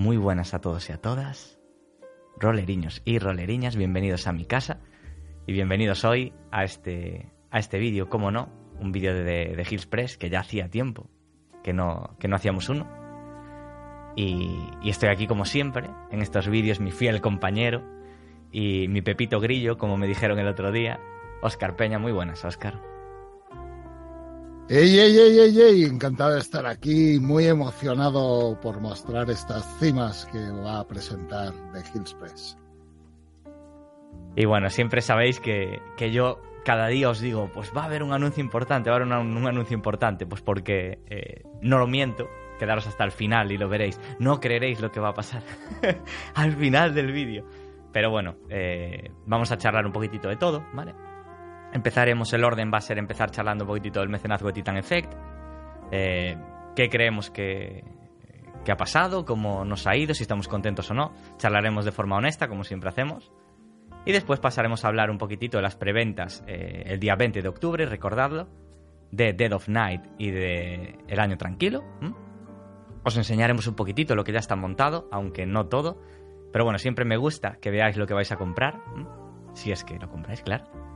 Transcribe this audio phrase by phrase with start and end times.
[0.00, 1.58] Muy buenas a todos y a todas.
[2.38, 4.78] Roleriños y roleriñas, bienvenidos a mi casa
[5.44, 9.24] y bienvenidos hoy a este, a este vídeo, como no, un vídeo de,
[9.56, 11.10] de Hills Press que ya hacía tiempo
[11.64, 12.86] que no, que no hacíamos uno.
[14.14, 17.82] Y, y estoy aquí como siempre, en estos vídeos, mi fiel compañero
[18.52, 21.00] y mi Pepito Grillo, como me dijeron el otro día,
[21.42, 21.98] Oscar Peña.
[21.98, 22.80] Muy buenas, Oscar.
[24.70, 30.26] Ey, ey, ey, ey, ey, encantado de estar aquí, muy emocionado por mostrar estas cimas
[30.26, 32.58] que va a presentar de Hills Press.
[34.36, 38.02] Y bueno, siempre sabéis que, que, yo cada día os digo, pues va a haber
[38.02, 41.86] un anuncio importante, va a haber un, un anuncio importante, pues porque eh, no lo
[41.86, 43.98] miento, quedaros hasta el final y lo veréis.
[44.18, 45.42] No creeréis lo que va a pasar
[46.34, 47.46] al final del vídeo.
[47.90, 50.94] Pero bueno, eh, vamos a charlar un poquitito de todo, ¿vale?
[51.72, 55.14] Empezaremos, el orden va a ser empezar charlando un poquitito del mecenazgo de Titan Effect.
[55.92, 56.36] Eh,
[56.74, 57.84] ¿Qué creemos que,
[58.64, 59.24] que, ha pasado?
[59.24, 60.14] ¿Cómo nos ha ido?
[60.14, 61.12] Si estamos contentos o no.
[61.36, 63.30] Charlaremos de forma honesta, como siempre hacemos.
[64.06, 67.48] Y después pasaremos a hablar un poquitito de las preventas eh, el día 20 de
[67.48, 68.48] octubre, recordadlo,
[69.10, 71.84] de Dead of Night y de El Año Tranquilo.
[73.04, 76.00] Os enseñaremos un poquitito lo que ya está montado, aunque no todo.
[76.52, 78.80] Pero bueno, siempre me gusta que veáis lo que vais a comprar.
[79.52, 80.87] Si es que lo compráis, claro.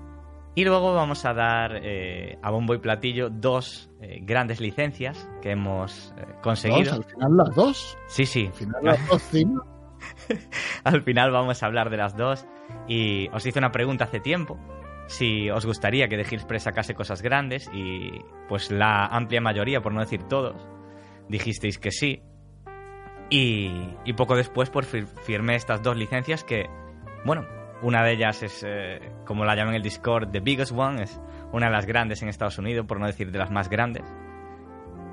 [0.55, 5.53] Y luego vamos a dar eh, a bombo y platillo dos eh, grandes licencias que
[5.53, 6.97] hemos eh, conseguido.
[6.97, 7.07] ¿Dos?
[7.07, 7.99] ¿Al final las dos?
[8.07, 8.47] Sí, sí.
[8.47, 9.67] ¿Al final las dos cimas?
[10.85, 12.47] Al final vamos a hablar de las dos.
[12.87, 14.59] Y os hice una pregunta hace tiempo.
[15.07, 18.11] Si os gustaría que The Hills Press sacase cosas grandes y
[18.49, 20.69] pues la amplia mayoría, por no decir todos,
[21.29, 22.23] dijisteis que sí.
[23.31, 24.87] Y, y poco después pues
[25.23, 26.67] firmé estas dos licencias que,
[27.25, 27.47] bueno,
[27.83, 31.21] una de ellas es, eh, como la llaman en el Discord, The Biggest One, es
[31.53, 34.05] una de las grandes en Estados Unidos, por no decir de las más grandes.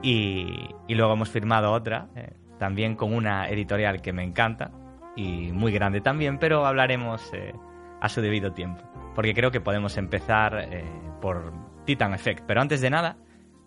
[0.02, 4.72] Y, y luego hemos firmado otra, eh, también con una editorial que me encanta
[5.16, 7.54] y muy grande también, pero hablaremos eh,
[8.00, 8.84] a su debido tiempo,
[9.16, 10.86] porque creo que podemos empezar eh,
[11.20, 11.52] por
[11.86, 12.46] Titan Effect.
[12.46, 13.18] Pero antes de nada,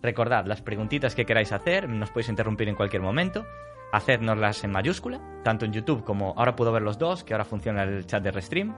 [0.02, 3.44] recordad las preguntitas que queráis hacer, nos podéis interrumpir en cualquier momento
[3.92, 7.82] hacérnoslas en mayúscula, tanto en YouTube como ahora puedo ver los dos, que ahora funciona
[7.82, 8.74] el chat de Restream.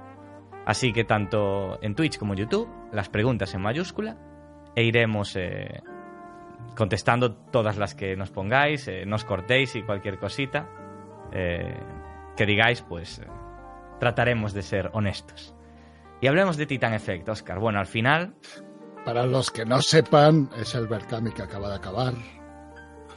[0.67, 4.17] Así que tanto en Twitch como en YouTube, las preguntas en mayúscula
[4.75, 5.83] e iremos eh,
[6.77, 10.69] contestando todas las que nos pongáis, eh, nos cortéis y cualquier cosita
[11.33, 11.77] eh,
[12.37, 13.21] que digáis, pues
[14.01, 15.55] trataremos de ser honestos.
[16.21, 17.59] Y hablemos de Titan Effect, Oscar.
[17.59, 18.35] Bueno, al final...
[19.05, 22.15] Para los que no sepan, es el Berkami que acaba de acabar.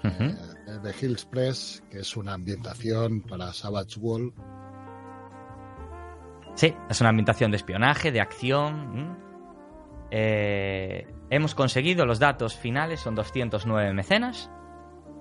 [0.03, 0.81] Uh -huh.
[0.81, 4.33] de Hills Press, que es una ambientación para Savage World.
[6.57, 9.15] Sí, es una ambientación de espionaje, de acción.
[10.09, 14.49] Eh, hemos conseguido los datos finales, son 209 mecenas,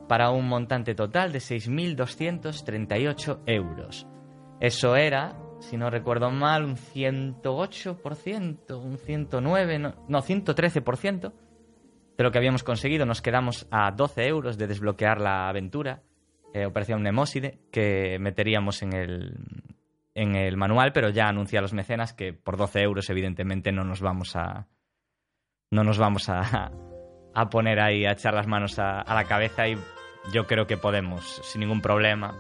[0.08, 4.06] para un montante total de 6.238 euros.
[4.60, 11.32] Eso era, si no recuerdo mal, un 108%, un 109%, no, no 113%
[12.16, 13.04] de lo que habíamos conseguido.
[13.04, 16.00] Nos quedamos a 12 euros de desbloquear la aventura,
[16.54, 19.34] eh, Operación Nemóside, que meteríamos en el,
[20.16, 23.84] en el manual, pero ya anuncia a los mecenas que por 12 euros, evidentemente, no
[23.84, 24.66] nos vamos a.
[25.70, 26.70] No nos vamos a,
[27.50, 29.76] poner ahí a echar las manos a, la cabeza y
[30.32, 32.34] yo creo que podemos, sin ningún problema,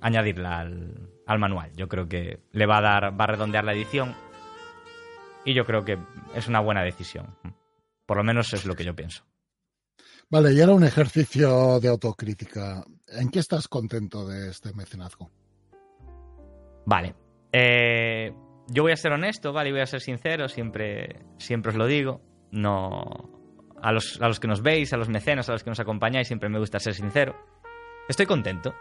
[0.00, 1.70] añadirla al, al manual.
[1.76, 4.16] Yo creo que le va a dar, va a redondear la edición
[5.44, 5.98] y yo creo que
[6.34, 7.36] es una buena decisión.
[8.06, 9.24] Por lo menos es lo que yo pienso.
[10.30, 12.82] Vale, y era un ejercicio de autocrítica.
[13.06, 15.30] ¿En qué estás contento de este mecenazgo?
[16.86, 17.14] Vale.
[17.52, 18.32] Eh,
[18.68, 19.70] yo voy a ser honesto, ¿vale?
[19.70, 22.20] Y voy a ser sincero, siempre, siempre os lo digo.
[22.50, 23.30] No.
[23.80, 26.28] A los, a los que nos veis, a los mecenas, a los que nos acompañáis,
[26.28, 27.34] siempre me gusta ser sincero.
[28.08, 28.74] Estoy contento.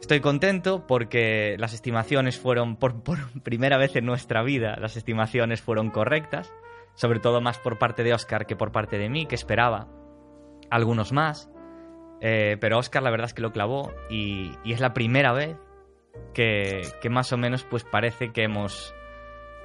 [0.00, 3.02] Estoy contento porque las estimaciones fueron, por,
[3.42, 6.52] primera vez en nuestra vida, las estimaciones fueron correctas
[6.98, 9.86] sobre todo más por parte de Oscar que por parte de mí, que esperaba
[10.68, 11.48] algunos más.
[12.20, 15.56] Eh, pero Oscar la verdad es que lo clavó y es la primera vez
[16.34, 18.94] que, más o menos pues parece que hemos,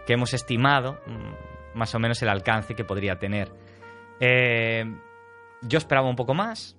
[0.06, 3.52] que hemos estimado mm, más o menos el alcance que podría tener.
[4.20, 4.86] Eh,
[5.62, 6.78] yo esperaba un poco más.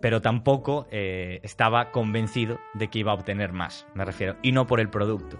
[0.00, 4.66] pero tampoco eh, estaba convencido de que iba a obtener más, me refiero, y no
[4.66, 5.38] por el producto.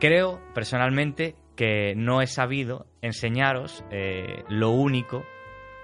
[0.00, 5.24] Creo, personalmente, que no he sabido enseñaros eh, lo único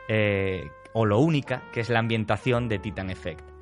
[0.09, 3.58] eh, o lo única que es la ambientación de Titan Effect.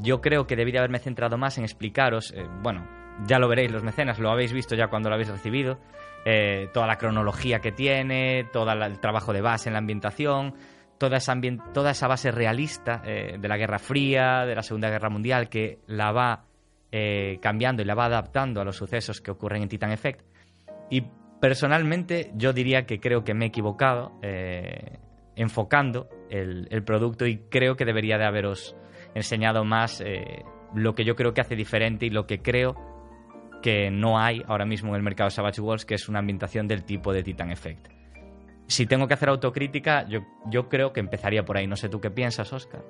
[0.00, 2.88] Yo creo que debería haberme centrado más en explicaros, bueno,
[3.26, 5.80] ya lo veréis los mecenas, lo habéis visto ya cuando lo habéis recibido,
[6.72, 10.54] toda la cronología que tiene, todo el trabajo de base en la ambientación,
[10.98, 15.80] toda esa, base realista eh, de la Guerra Fría, de la Segunda Guerra Mundial, que
[15.86, 16.44] la va
[16.92, 20.24] eh, cambiando y la va adaptando a los sucesos que ocurren en Titan Effect.
[20.90, 21.02] Y
[21.40, 24.98] personalmente yo diría que creo que me he equivocado eh,
[25.36, 28.76] enfocando el, el, producto y creo que debería de haberos
[29.14, 30.02] enseñado más
[30.74, 32.76] lo que yo creo que hace diferente y lo que creo
[33.62, 36.84] que no hay ahora mismo en el mercado Savage Worlds, que es una ambientación del
[36.84, 37.94] tipo de Titan Effect
[38.66, 41.66] si tengo que hacer autocrítica, yo, yo creo que empezaría por ahí.
[41.66, 42.84] No sé tú qué piensas, Oscar.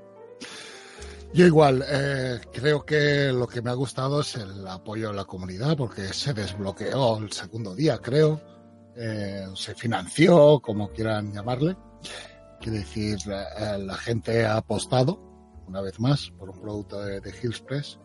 [1.33, 5.25] Yo igual, eh, creo que lo que me ha gustado es el apoyo de la
[5.25, 8.41] comunidad, porque se desbloqueó el segundo día, creo.
[8.97, 11.77] Eh, se financió, como quieran llamarle.
[12.61, 15.34] Quiere decir, eh, la gente ha apostado,
[15.67, 17.99] una vez más, por un producto de, de Hillspress.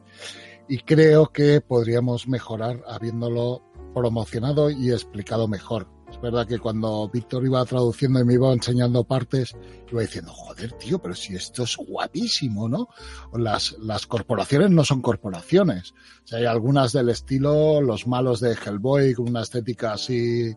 [0.67, 3.63] Y creo que podríamos mejorar habiéndolo
[3.93, 9.03] promocionado y explicado mejor es verdad que cuando Víctor iba traduciendo y me iba enseñando
[9.03, 9.55] partes,
[9.91, 12.89] iba diciendo, joder, tío, pero si esto es guapísimo, ¿no?
[13.33, 15.93] Las, las corporaciones no son corporaciones.
[16.23, 20.53] O sea, hay algunas del estilo los malos de Hellboy, con una estética así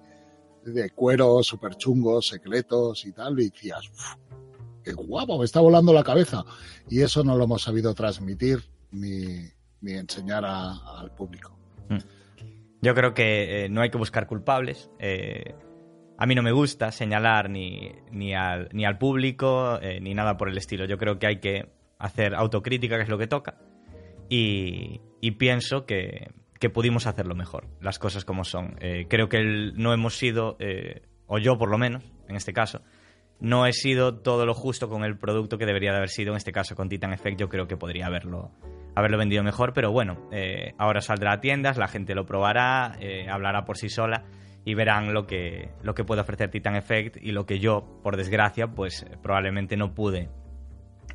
[0.64, 3.90] de cuero, súper chungos, secretos y tal, y decías,
[4.82, 6.44] qué guapo, me está volando la cabeza.
[6.88, 9.49] Y eso no lo hemos sabido transmitir ni,
[9.82, 11.56] enseñar al público.
[11.88, 11.99] Mm.
[12.82, 14.90] Yo creo que eh, no hay que buscar culpables.
[14.99, 15.55] Eh,
[16.19, 20.37] a mí no me gusta señalar ni, ni, al, ni al público eh, ni nada
[20.37, 20.84] por el estilo.
[20.84, 21.69] Yo creo que hay que
[21.99, 23.56] hacer autocrítica, que es lo que toca.
[24.29, 25.00] Y,
[25.38, 28.76] pienso que, que, pudimos hacerlo mejor, las cosas como son.
[29.08, 30.56] creo que no hemos sido,
[31.26, 32.81] o yo por lo menos, en este caso,
[33.43, 36.37] no he sido todo lo justo con el producto que debería de haber sido, en
[36.37, 37.41] este caso con Titan Effect.
[37.41, 38.53] Yo creo que podría haberlo,
[38.94, 43.27] haberlo vendido mejor, pero bueno, eh, ahora saldrá a tiendas, la gente lo probará, eh,
[43.29, 44.23] hablará por sí sola
[44.65, 48.17] y verán lo que, lo que puede ofrecer Titan Effect y lo que yo, por
[48.17, 50.31] desgracia, pues probablemente no pude,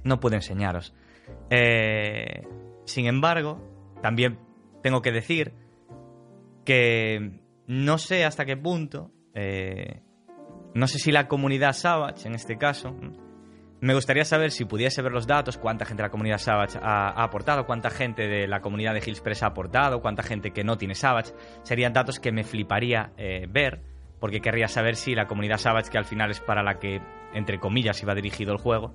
[0.04, 0.94] no pude enseñaros.
[1.50, 2.42] Eh,
[2.84, 3.64] sin embargo,
[4.02, 4.38] también
[4.84, 5.54] tengo que decir
[6.66, 9.12] que no sé hasta qué punto,
[10.78, 12.96] no sé si la comunidad Savage, en este caso,
[13.82, 17.24] me gustaría saber si pudiese ver los datos, cuánta gente de la comunidad Savage ha,
[17.24, 20.94] aportado, cuánta gente de la comunidad de Hillspress ha aportado, cuánta gente que no tiene
[20.94, 21.34] Savage.
[21.64, 23.82] Serían datos que me fliparía eh, ver,
[24.20, 27.02] porque querría saber si la comunidad Savage, que al final es para la que,
[27.34, 28.94] entre comillas, iba dirigido el juego,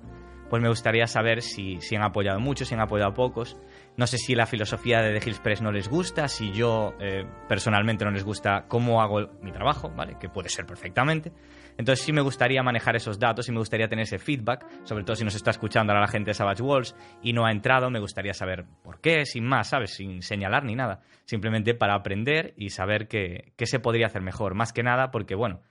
[0.49, 3.57] pues me gustaría saber si, si han apoyado mucho, si han apoyado pocos.
[3.95, 8.03] No sé si la filosofía de The Hillspress no les gusta, si yo eh, personalmente
[8.03, 10.17] no les gusta cómo hago mi trabajo, ¿vale?
[10.19, 11.31] Que puede ser perfectamente.
[11.77, 15.15] Entonces sí me gustaría manejar esos datos y me gustaría tener ese feedback, sobre todo
[15.15, 17.99] si nos está escuchando ahora la gente de Savage Walls y no ha entrado, me
[17.99, 19.93] gustaría saber por qué, sin más, ¿sabes?
[19.93, 21.01] Sin señalar ni nada.
[21.25, 24.55] Simplemente para aprender y saber qué, se podría hacer mejor.
[24.55, 25.61] Más que nada porque, bueno,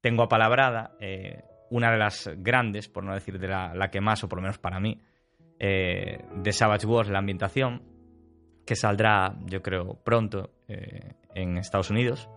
[0.00, 4.28] tengo apalabrada eh, una de las grandes, por no decir de la, que más, o
[4.28, 5.00] por lo menos para mí,
[5.62, 7.82] eh, de Savage Wars, la ambientación,
[8.64, 12.30] que saldrá, yo creo, pronto eh, en Estados Unidos.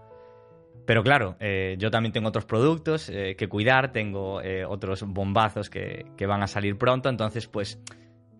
[0.85, 6.25] Pero claro, eh, yo también tengo otros productos que cuidar, tengo otros bombazos que, que,
[6.25, 7.81] van a salir pronto, entonces pues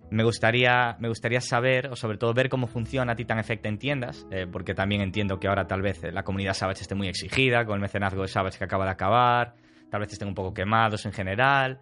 [0.09, 4.27] me gustaría, me gustaría saber, o sobre todo ver cómo funciona Titan Effect en tiendas,
[4.51, 7.81] porque también entiendo que ahora tal vez la comunidad Savage esté muy exigida, con el
[7.81, 9.55] mecenazgo de Savage que acaba de acabar,
[9.89, 11.79] tal vez estén un poco quemados en general,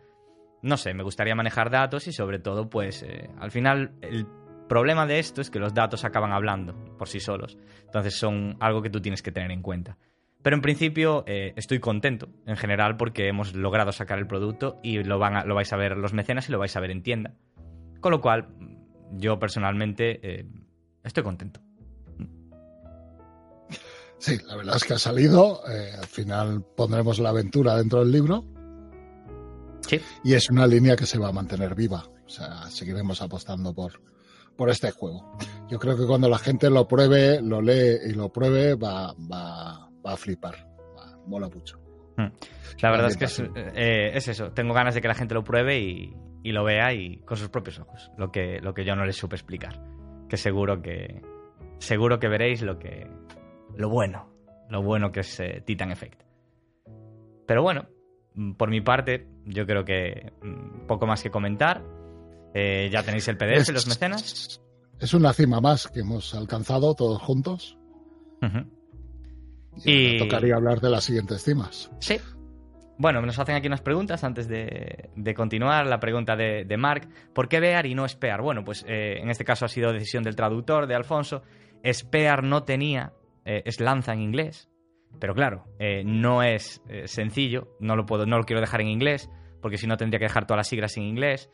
[0.62, 3.06] no sé, me gustaría manejar datos y sobre todo pues
[3.40, 4.28] al final el
[4.68, 8.82] problema de esto es que los datos acaban hablando por sí solos, entonces son algo
[8.82, 9.98] que tú tienes que tener en cuenta.
[10.42, 15.04] Pero en principio eh, estoy contento en general porque hemos logrado sacar el producto y
[15.04, 17.36] lo, van lo vais a ver los mecenas y lo vais a ver en tienda.
[18.00, 18.50] Con lo cual,
[19.12, 20.46] yo personalmente eh,
[21.04, 21.62] estoy contento.
[24.18, 25.62] Sí, la verdad es que ha salido.
[25.68, 28.46] Eh, al final pondremos la aventura dentro del libro.
[29.88, 30.00] Sí.
[30.24, 32.04] Y es una línea que se va a mantener viva.
[32.26, 34.02] O sea, seguiremos apostando por,
[34.56, 35.38] por este juego.
[35.70, 39.90] Yo creo que cuando la gente lo pruebe, lo lee y lo pruebe, va, va,
[40.06, 40.68] va a flipar.
[41.28, 41.80] mola mucho.
[42.18, 42.28] Hmm.
[42.82, 43.26] La verdad es que
[43.76, 44.52] eh, es, eso.
[44.52, 47.80] Tengo ganas de que la gente lo pruebe y, lo vea y con sus propios
[47.80, 48.12] ojos.
[48.18, 49.82] Lo que, lo que yo no les supe explicar.
[50.28, 51.22] Que seguro que
[51.80, 53.08] seguro que veréis lo que
[53.76, 54.30] lo bueno,
[54.70, 56.22] lo bueno que es eh, Titan Effect.
[57.48, 58.01] Pero bueno, mm,
[58.58, 61.84] por mi parte, yo creo que mm, poco más que comentar.
[62.54, 64.62] Eh, ya tenéis el PDF, los mecenas.
[65.00, 67.78] Es una cima más que hemos alcanzado todos juntos.
[69.84, 71.92] y, tocaría hablar de las siguientes cimas.
[72.00, 72.18] Sí.
[72.98, 75.88] Bueno, nos hacen aquí unas preguntas antes de, continuar.
[75.88, 78.42] La pregunta de, Mark, ¿por qué Bear y no Spear?
[78.42, 81.42] Bueno, pues eh, en este caso ha sido decisión del traductor, de Alfonso.
[81.84, 84.70] Spear no tenía, eh, es lanza en inglés,
[85.20, 89.30] pero claro, eh, no es sencillo, no lo, puedo, no lo quiero dejar en inglés,
[89.62, 91.50] porque si no tendría que dejar todas las siglas en inglés.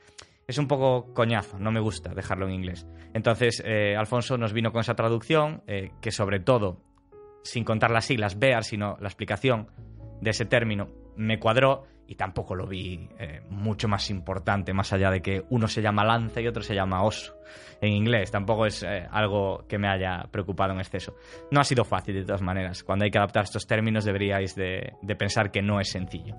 [0.48, 2.88] Es un poco coñazo, no me gusta dejarlo en inglés.
[3.14, 3.62] Entonces,
[3.98, 5.62] Alfonso nos vino con esa traducción,
[6.00, 6.82] que sobre todo,
[7.44, 9.68] sin contar las siglas, Bear, sino la explicación
[10.22, 10.88] de ese término,
[11.18, 15.68] me cuadró y tampoco lo vi eh, mucho más importante, más allá de que uno
[15.68, 17.38] se llama lanza y otro se llama oso
[17.82, 18.32] en inglés.
[18.32, 21.16] Tampoco es eh, algo que me haya preocupado en exceso.
[21.52, 22.84] No ha sido fácil de todas maneras.
[22.84, 26.36] Cuando hay que adaptar estos términos deberíais de, pensar que no es sencillo.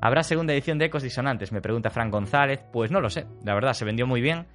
[0.00, 1.52] ¿Habrá segunda edición de Ecos Disonantes?
[1.52, 2.64] Me pregunta Frank González.
[2.72, 3.26] Pues no lo sé.
[3.44, 4.46] La verdad, se vendió muy bien.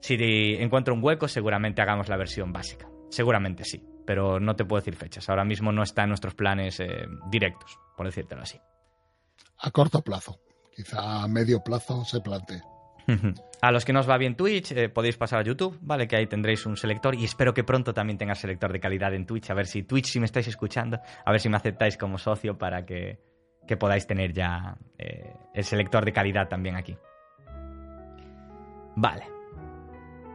[0.00, 0.14] Si
[0.58, 2.88] encuentro un hueco, seguramente hagamos la versión básica.
[3.08, 5.28] Seguramente sí, pero no te puedo decir fechas.
[5.28, 8.58] Ahora mismo no está en nuestros planes eh, directos, por decírtelo así
[9.62, 10.38] a corto plazo.
[10.74, 12.60] Quizá a medio plazo se plantee.
[13.62, 16.08] A los que nos va bien Twitch, eh, podéis pasar a YouTube, ¿vale?
[16.08, 19.24] Que ahí tendréis un selector y espero que pronto también tenga selector de calidad en
[19.24, 19.50] Twitch.
[19.50, 22.58] A ver si Twitch, si me estáis escuchando, a ver si me aceptáis como socio
[22.58, 23.20] para que,
[23.78, 26.96] podáis tener ya eh, el selector de calidad también aquí.
[28.96, 29.28] Vale.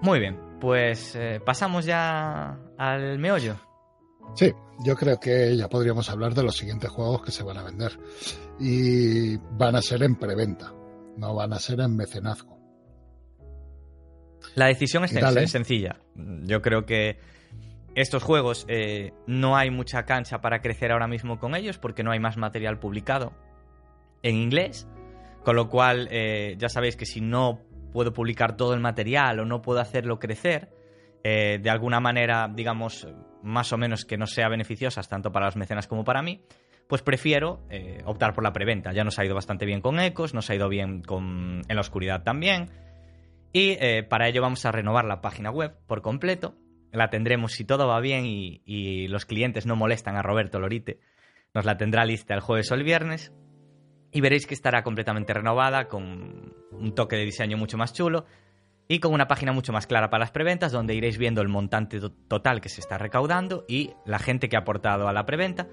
[0.01, 3.57] Muy bien, pues eh, pasamos ya al meollo.
[4.35, 4.53] Sí,
[4.83, 7.97] yo creo que ya podríamos hablar de los siguientes juegos que se van a vender.
[8.59, 10.73] Y van a ser en preventa,
[11.17, 12.57] no van a ser en mecenazgo.
[14.55, 15.11] La decisión es,
[15.51, 15.99] sencilla.
[16.15, 17.19] Yo creo que
[17.95, 22.11] estos juegos eh, no hay mucha cancha para crecer ahora mismo con ellos porque no
[22.11, 23.33] hay más material publicado
[24.23, 24.87] en inglés.
[25.43, 27.61] Con lo cual, eh, ya sabéis que si no
[27.93, 30.69] puedo publicar todo el material o no puedo hacerlo crecer,
[31.23, 33.07] eh, de alguna manera, digamos,
[33.43, 36.41] más o menos que no sea beneficiosas tanto para los mecenas como para mí,
[36.87, 38.93] pues prefiero eh, optar por la preventa.
[38.93, 41.81] Ya nos ha ido bastante bien con Ecos, nos ha ido bien con En la
[41.81, 42.69] Oscuridad también.
[43.53, 46.55] Y eh, para ello vamos a renovar la página web por completo.
[46.91, 50.99] La tendremos, si todo va bien y, y los clientes no molestan a Roberto Lorite,
[51.53, 53.33] nos la tendrá lista el jueves o el viernes.
[54.11, 58.25] Y veréis que estará completamente renovada, con un toque de diseño mucho más chulo
[58.87, 61.99] y con una página mucho más clara para las preventas donde iréis viendo el montante
[62.27, 65.67] total que se está recaudando y la gente que ha aportado a la preventa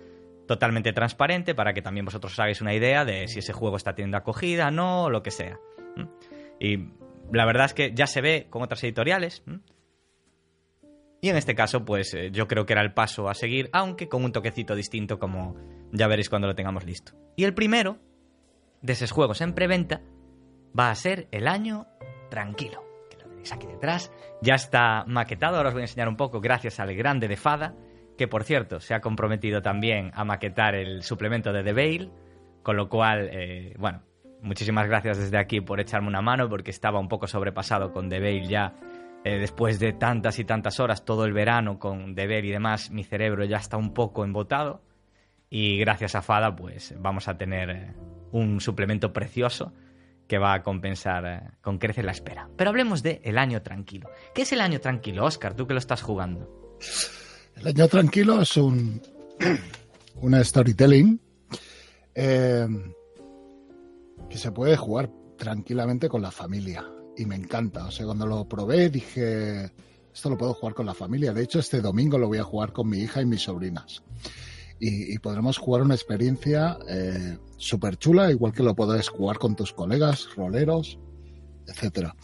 [0.47, 3.94] totalmente transparente para que también vosotros os hagáis una idea de si ese juego está
[3.94, 5.59] teniendo acogida, no, o lo que sea.
[6.61, 6.88] Y
[7.33, 9.42] la verdad es que ya se ve con otras editoriales.
[11.23, 14.09] Y en este caso, pues eh, yo creo que era el paso a seguir, aunque
[14.09, 15.56] con un toquecito distinto como
[15.92, 17.14] ya veréis cuando lo tengamos listo.
[17.37, 17.97] Y el primero
[18.83, 20.02] de esos juegos en preventa
[20.78, 21.87] va a ser el año
[22.28, 22.84] tranquilo
[23.52, 24.12] aquí detrás.
[24.42, 27.74] Ya está maquetado, ahora os voy a enseñar un poco gracias al grande de Fada,
[28.16, 32.12] que por cierto se ha comprometido también a maquetar el suplemento de The Veil,
[32.62, 34.02] con lo cual, eh, bueno,
[34.42, 38.20] muchísimas gracias desde aquí por echarme una mano, porque estaba un poco sobrepasado con The
[38.20, 38.74] Veil ya.
[39.24, 43.04] Eh, después de tantas y tantas horas, todo el verano con deber y demás, mi
[43.04, 44.82] cerebro ya está un poco embotado.
[45.48, 47.94] Y gracias a Fada, pues vamos a tener eh,
[48.32, 49.72] un suplemento precioso
[50.26, 52.49] que va a compensar eh, con crecer la espera.
[52.57, 54.09] Pero hablemos de El Año Tranquilo.
[54.35, 55.54] ¿Qué es El Año Tranquilo, Oscar?
[55.54, 56.78] Tú que lo estás jugando.
[57.57, 59.00] El Año Tranquilo es un
[60.21, 61.21] una storytelling
[62.14, 62.66] eh,
[64.31, 66.85] que se puede jugar tranquilamente con la familia.
[67.16, 67.87] Y me encanta.
[67.87, 69.71] O sea, cuando lo probé dije,
[70.12, 71.33] esto lo puedo jugar con la familia.
[71.33, 74.02] De hecho, este domingo lo voy a jugar con mi hija y mis sobrinas
[74.87, 79.73] y, podremos jugar una experiencia eh, súper chula, igual que lo podés jugar con tus
[79.73, 80.99] colegas, roleros,
[81.67, 82.14] etcétera.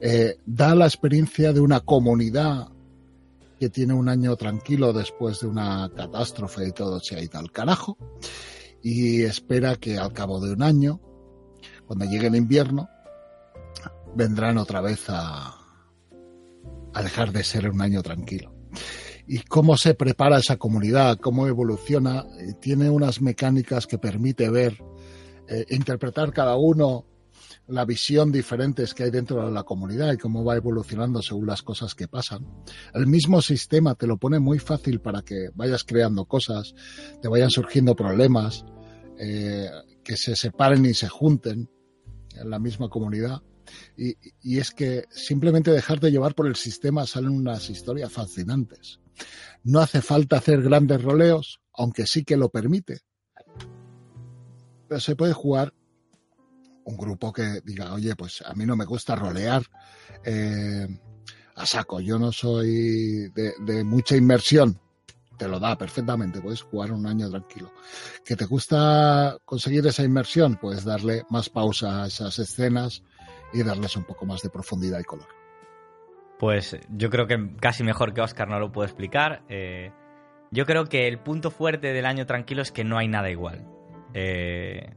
[0.00, 2.68] Eh, da la experiencia de una comunidad
[3.60, 7.52] que tiene un año tranquilo después de una catástrofe y todo se ha ido al
[7.52, 7.96] carajo
[8.82, 11.00] y espera que al cabo de un año,
[11.86, 12.88] cuando llegue el invierno,
[14.16, 15.54] vendrán otra vez a,
[16.94, 18.58] a dejar de ser un año tranquilo
[19.28, 24.82] y cómo se prepara esa comunidad, cómo evoluciona, eh, tiene unas mecánicas que permite ver,
[25.46, 27.04] eh, interpretar cada uno
[27.68, 31.62] la visión diferentes que hay dentro de la comunidad y cómo va evolucionando según las
[31.62, 32.46] cosas que pasan.
[32.94, 36.74] El mismo sistema te lo pone muy fácil para que vayas creando cosas,
[37.20, 38.64] te vayan surgiendo problemas,
[39.18, 39.68] eh,
[40.02, 41.68] que se separen y se junten
[42.34, 43.42] en la misma comunidad.
[43.98, 48.98] Y, y, es que simplemente dejarte llevar por el sistema salen unas historias fascinantes.
[49.64, 53.00] No hace falta hacer grandes roleos, aunque sí que lo permite.
[54.88, 55.74] Pero se puede jugar
[56.84, 59.62] un grupo que diga, oye, pues a mí no me gusta rolear
[60.24, 60.88] eh,
[61.54, 64.80] a saco, yo no soy de, mucha inmersión,
[65.36, 67.72] te lo da perfectamente, puedes jugar un año tranquilo.
[68.24, 70.56] ¿Que te gusta conseguir esa inmersión?
[70.56, 73.02] Puedes darle más pausa a esas escenas
[73.52, 75.37] y darles un poco más de profundidad y color.
[76.38, 79.42] Pues yo creo que casi mejor que Oscar no lo puedo explicar.
[79.48, 79.90] Eh,
[80.50, 83.66] yo creo que el punto fuerte del año tranquilo es que no hay nada igual.
[84.14, 84.94] Eh,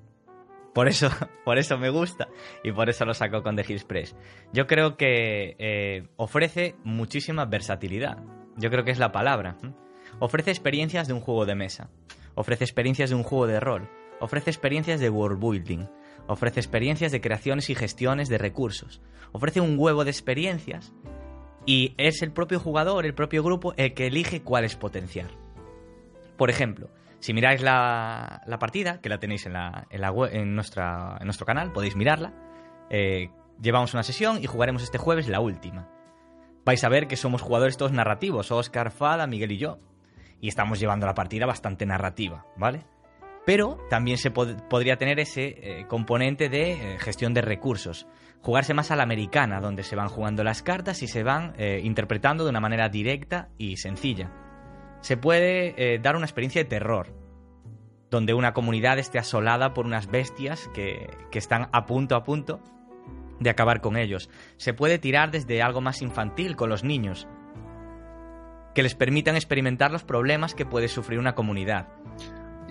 [0.74, 1.10] por eso,
[1.46, 2.28] por eso me gusta
[2.64, 4.16] y por eso lo saco con The Hills Press.
[4.54, 8.18] Yo creo que eh, ofrece muchísima versatilidad.
[8.58, 9.58] Yo creo que es la palabra.
[10.20, 11.90] Ofrece experiencias de un juego de mesa.
[12.36, 13.90] Ofrece experiencias de un juego de rol.
[14.20, 15.88] Ofrece experiencias de world building.
[16.28, 19.02] Ofrece experiencias de creaciones y gestiones de recursos.
[19.32, 20.94] Ofrece un huevo de experiencias
[21.66, 25.30] y es el propio jugador, el propio grupo, el que elige cuáles potenciar.
[26.38, 26.90] Por ejemplo,
[27.20, 32.34] si miráis la, partida, que la tenéis en, la, en, nuestra, nuestro canal, podéis mirarla.
[32.90, 33.30] Eh,
[33.62, 35.88] llevamos una sesión y jugaremos este jueves la última.
[36.66, 39.80] Vais a ver que somos jugadores todos narrativos, Oscar, Fada, Miguel y yo.
[40.40, 42.86] Y estamos llevando la partida bastante narrativa, ¿vale?
[43.46, 48.08] Pero también se podría tener ese eh, componente de eh, gestión de recursos.
[48.42, 52.44] Jugarse más a la americana, donde se van jugando las cartas y se van interpretando
[52.44, 54.32] de una manera directa y sencilla
[55.02, 57.14] se puede eh, dar una experiencia de terror,
[58.10, 62.62] donde una comunidad esté asolada por unas bestias que, que están a punto a punto
[63.40, 64.30] de acabar con ellos.
[64.58, 67.28] Se puede tirar desde algo más infantil con los niños,
[68.76, 71.88] que les permitan experimentar los problemas que puede sufrir una comunidad.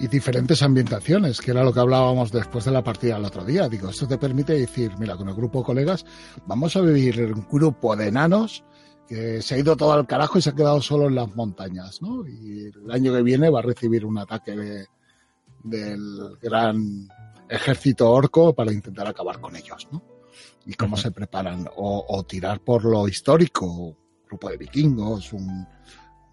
[0.01, 3.69] Y diferentes ambientaciones, que era lo que hablábamos después de la partida el otro día.
[3.69, 6.07] Digo, esto te permite decir, mira, con el grupo de colegas,
[6.47, 8.65] vamos a vivir un grupo de enanos
[9.07, 12.01] que se ha ido todo al carajo y se ha quedado solo en las montañas,
[12.01, 12.27] ¿no?
[12.27, 14.87] Y el año que viene va a recibir un ataque
[15.65, 17.09] del gran
[17.49, 20.03] ejército orco para intentar acabar con ellos, ¿no?
[20.65, 23.97] Y cómo se preparan, o, tirar por lo histórico, un
[24.29, 25.67] grupo de vikingos, un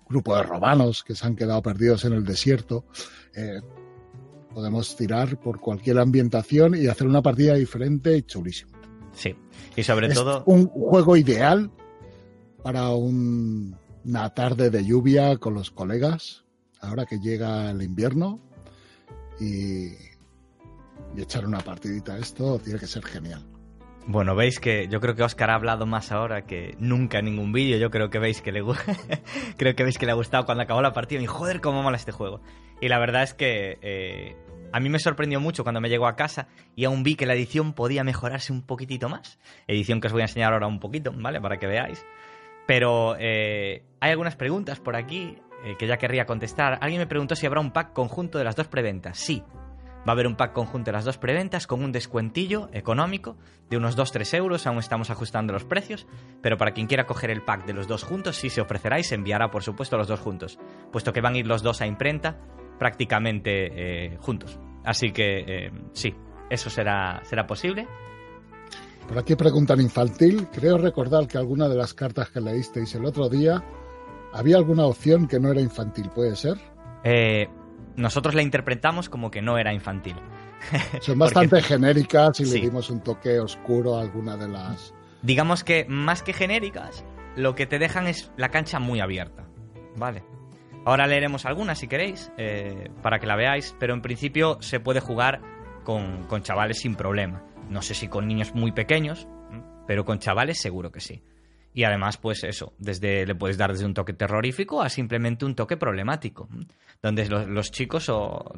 [0.08, 2.86] grupo de romanos que se han quedado perdidos en el desierto.
[3.38, 3.62] Eh,
[4.52, 8.72] podemos tirar por cualquier ambientación y hacer una partida diferente y chulísima.
[9.14, 9.36] Sí,
[9.76, 10.44] y sobre todo...
[10.48, 11.72] Un juego ideal
[12.64, 16.44] para una tarde de lluvia con los colegas,
[16.82, 18.40] ahora que llega el invierno,
[19.40, 19.90] y,
[21.16, 23.44] echar una partidita a esto tiene que ser genial.
[24.10, 27.52] Bueno, veis que yo creo que Oscar ha hablado más ahora que nunca en ningún
[27.52, 27.78] vídeo.
[27.78, 28.64] Yo creo que veis que le
[29.58, 31.98] creo que veis que le ha gustado cuando acabó la partida y joder cómo mola
[31.98, 32.40] este juego.
[32.80, 34.38] Y la verdad es que eh,
[34.72, 37.34] a mí me sorprendió mucho cuando me llegó a casa y aún vi que la
[37.34, 39.40] edición podía mejorarse un poquitito más.
[39.68, 41.42] Edición que os voy a enseñar ahora un poquito, ¿vale?
[41.42, 42.06] Para que veáis.
[42.66, 46.78] Pero eh, hay algunas preguntas por aquí eh, que ya querría contestar.
[46.80, 49.18] Alguien me preguntó si habrá un pack conjunto de las dos preventas.
[49.18, 49.44] Sí,
[50.08, 53.36] va a haber un pack conjunto de las dos preventas con un descuentillo económico
[53.70, 54.66] de unos 2-3 euros.
[54.66, 56.08] Aún estamos ajustando los precios,
[56.42, 59.04] pero para quien quiera coger el pack de los dos juntos, sí se ofrecerá y
[59.04, 60.60] se enviará, por supuesto, los dos juntos,
[60.92, 62.38] puesto que van a ir los dos a imprenta
[62.80, 64.60] prácticamente eh, juntos.
[64.86, 66.16] Así que sí,
[66.50, 67.88] eso será, será posible.
[69.08, 70.48] Por aquí preguntan infantil.
[70.52, 73.64] Creo recordar que alguna de las cartas que leísteis el otro día
[74.34, 76.58] había alguna opción que no era infantil, ¿puede ser?
[77.04, 77.48] Eh,
[77.98, 80.16] nosotros la interpretamos como que no era infantil.
[81.02, 84.94] Son bastante genéricas y le dimos un toque oscuro a alguna de las.
[85.24, 87.04] Digamos que más que genéricas,
[87.36, 89.48] lo que te dejan es la cancha muy abierta.
[89.98, 90.24] Vale.
[90.86, 95.02] Ahora leeremos algunas si queréis, eh, para que la veáis, pero en principio se puede
[95.02, 95.42] jugar
[95.84, 97.44] con, con chavales sin problema.
[97.70, 99.28] No sé si con niños muy pequeños,
[99.86, 101.24] pero con chavales seguro que sí.
[101.78, 105.54] Y además, pues eso, desde le puedes dar desde un toque terrorífico a simplemente un
[105.54, 106.50] toque problemático,
[107.04, 108.12] donde los, chicos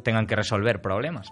[0.06, 1.30] tengan que resolver problemas.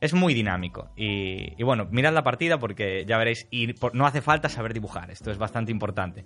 [0.00, 0.92] Es muy dinámico.
[0.94, 5.32] Y, bueno, mirad la partida porque ya veréis, y no hace falta saber dibujar, esto
[5.32, 6.24] es bastante importante.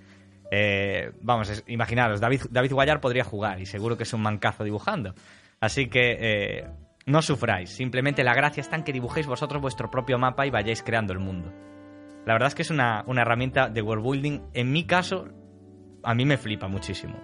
[0.50, 5.14] Eh, vamos, imaginaros, David, David Guayar podría jugar y seguro que es un mancazo dibujando.
[5.58, 6.66] Así que eh,
[7.06, 10.82] no sufráis, simplemente la gracia está en que dibujéis vosotros vuestro propio mapa y vayáis
[10.82, 11.50] creando el mundo.
[12.26, 15.26] La verdad es que es una, herramienta de world building, en mi caso,
[16.02, 17.16] a mí me flipa muchísimo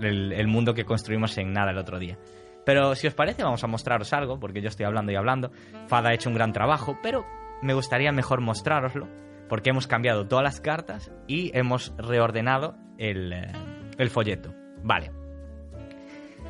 [0.00, 2.18] el, mundo que construimos en nada el otro día.
[2.66, 5.52] Pero si os parece, vamos a mostraros algo, porque yo estoy hablando y hablando.
[5.86, 7.24] Fada ha hecho un gran trabajo, pero
[7.62, 9.08] me gustaría mejor mostraroslo,
[9.48, 14.52] porque hemos cambiado todas las cartas y hemos reordenado el, eh, folleto.
[14.82, 15.12] Vale.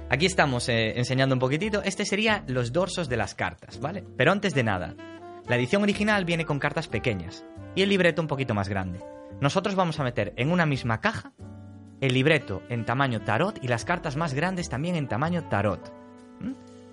[0.08, 1.82] Aquí estamos eh, enseñando un poquitito.
[1.82, 4.04] Este sería los dorsos de las cartas, ¿vale?
[4.16, 4.94] Pero antes de nada,
[5.46, 7.44] la edición original viene con cartas pequeñas
[7.74, 9.00] y el libreto un poquito más grande.
[9.40, 11.32] Nosotros vamos a meter en una misma caja
[12.00, 15.92] el libreto en tamaño tarot y las cartas más grandes también en tamaño tarot.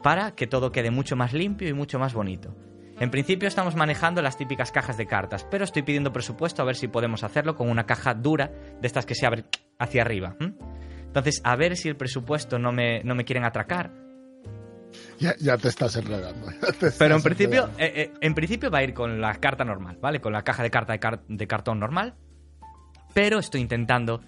[0.03, 2.55] Para que todo quede mucho más limpio y mucho más bonito.
[2.99, 6.75] En principio estamos manejando las típicas cajas de cartas, pero estoy pidiendo presupuesto a ver
[6.75, 9.45] si podemos hacerlo con una caja dura de estas que se abre
[9.79, 10.35] hacia arriba.
[11.09, 13.91] Entonces, a ver si el presupuesto no me, no me quieren atracar.
[15.19, 16.47] Ya, te estás enredando.
[16.97, 20.21] pero en principio, eh, eh, en principio va a ir con la carta normal, ¿vale?
[20.21, 20.93] Con la caja de carta
[21.27, 22.15] de, cartón normal.
[23.13, 24.21] Pero estoy intentando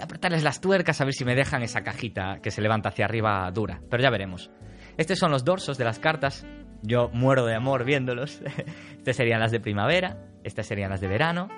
[0.00, 3.50] apretarles las tuercas a ver si me dejan esa cajita que se levanta hacia arriba
[3.52, 3.80] dura.
[3.90, 4.50] Pero ya veremos.
[4.96, 6.46] Estos son los dorsos de las cartas.
[6.82, 8.40] Yo muero de amor viéndolos.
[8.96, 11.48] Estas serían las de primavera, estas serían las de verano,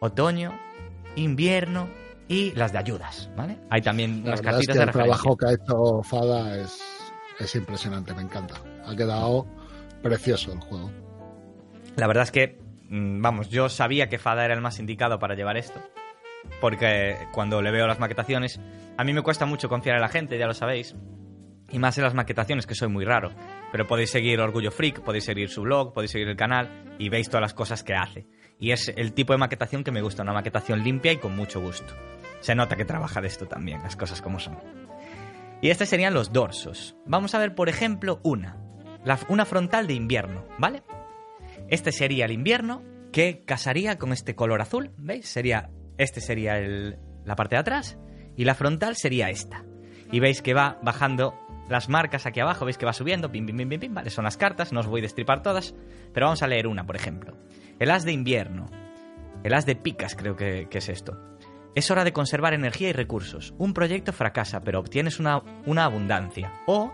[0.00, 0.58] otoño,
[1.16, 1.88] invierno
[2.28, 3.58] y las de ayudas, ¿vale?
[3.70, 6.80] Hay también las cartitas de El trabajo que ha hecho Fada es,
[7.44, 8.54] es impresionante, me encanta.
[8.86, 9.46] Ha quedado
[10.02, 10.90] precioso el juego.
[11.96, 15.34] La verdad es que, mm, vamos, yo sabía que Fada era el más indicado para
[15.34, 15.80] llevar esto.
[16.60, 18.60] Porque cuando le veo las maquetaciones,
[18.96, 20.96] a mí me cuesta mucho confiar en la gente, ya lo sabéis.
[21.70, 23.30] Y más en las maquetaciones, que soy muy raro.
[23.70, 27.28] Pero podéis seguir Orgullo Freak, podéis seguir su blog, podéis seguir el canal y veis
[27.28, 28.26] todas las cosas que hace.
[28.58, 31.60] Y es el tipo de maquetación que me gusta, una maquetación limpia y con mucho
[31.60, 31.94] gusto.
[32.40, 34.58] Se nota que trabaja de esto también, las cosas como son.
[35.62, 36.96] Y estos serían los dorsos.
[37.06, 38.58] Vamos a ver, por ejemplo, una.
[39.28, 40.82] una frontal de invierno, ¿vale?
[41.68, 45.28] Este sería el invierno que casaría con este color azul, ¿veis?
[45.28, 46.60] Sería, este sería
[47.24, 47.96] la parte de atrás
[48.36, 49.64] y la frontal sería esta.
[50.10, 51.34] Y veis que va bajando
[51.68, 54.36] las marcas aquí abajo, veis que va subiendo, bim, bim, bim, bim, vale, son las
[54.36, 55.74] cartas, no os voy a destripar todas,
[56.12, 57.36] pero vamos a leer una, por ejemplo.
[57.78, 58.68] El as de invierno,
[59.44, 61.31] el as de picas creo que, es esto.
[61.74, 63.54] Es hora de conservar energía y recursos.
[63.58, 66.52] Un proyecto fracasa, pero obtienes una, una abundancia.
[66.66, 66.92] O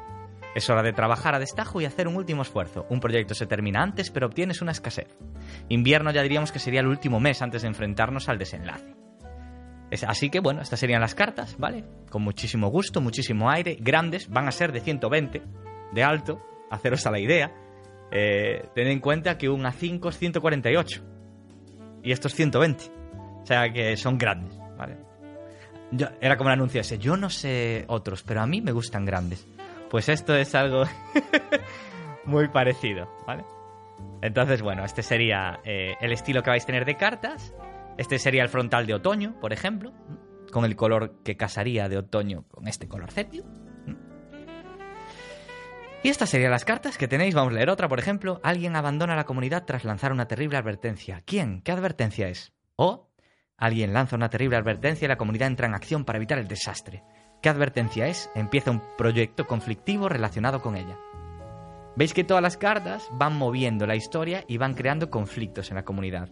[0.54, 2.86] es hora de trabajar a destajo y hacer un último esfuerzo.
[2.88, 5.16] Un proyecto se termina antes, pero obtienes una escasez.
[5.68, 8.94] Invierno ya diríamos que sería el último mes antes de enfrentarnos al desenlace.
[10.06, 11.84] Así que bueno, estas serían las cartas, ¿vale?
[12.10, 15.42] Con muchísimo gusto, muchísimo aire, grandes, van a ser de 120
[15.92, 17.52] de alto, haceros a la idea.
[18.10, 21.04] Eh, tened en cuenta que un A5 es 148
[22.02, 22.84] y esto es 120.
[23.42, 24.96] O sea que son grandes, ¿vale?
[26.20, 29.46] era como el anuncio ese, yo no sé otros, pero a mí me gustan grandes.
[29.90, 30.84] Pues esto es algo
[32.24, 33.44] muy parecido, ¿vale?
[34.20, 37.54] Entonces, bueno, este sería eh, el estilo que vais a tener de cartas.
[37.96, 39.92] Este sería el frontal de otoño, por ejemplo,
[40.52, 43.44] con el color que casaría de otoño con este color cepio.
[46.02, 47.34] Y estas serían las cartas que tenéis.
[47.34, 48.40] Vamos a leer otra, por ejemplo.
[48.44, 51.22] Alguien abandona la comunidad tras lanzar una terrible advertencia.
[51.24, 51.60] ¿Quién?
[51.62, 52.52] ¿Qué advertencia es?
[52.76, 53.07] O
[53.58, 57.02] alguien lanza una terrible advertencia y la comunidad entra en acción para evitar el desastre.
[57.42, 58.30] ¿Qué advertencia es?
[58.34, 60.96] Empieza un proyecto conflictivo relacionado con ella.
[61.96, 65.84] Veis que todas las cartas van moviendo la historia y van creando conflictos en la
[65.84, 66.28] comunidad.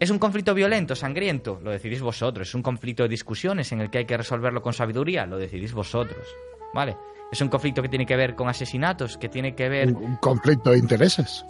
[0.00, 1.60] ¿Es un conflicto violento, sangriento?
[1.62, 2.48] Lo decidís vosotros.
[2.48, 5.26] ¿Es un conflicto de discusiones en el que hay que resolverlo con sabiduría?
[5.26, 6.26] Lo decidís vosotros.
[6.72, 6.96] ¿Vale?
[7.32, 9.16] ¿Es un conflicto que tiene que ver con asesinatos?
[9.18, 9.92] ¿Que tiene que ver...?
[9.92, 11.44] Un, conflicto de intereses.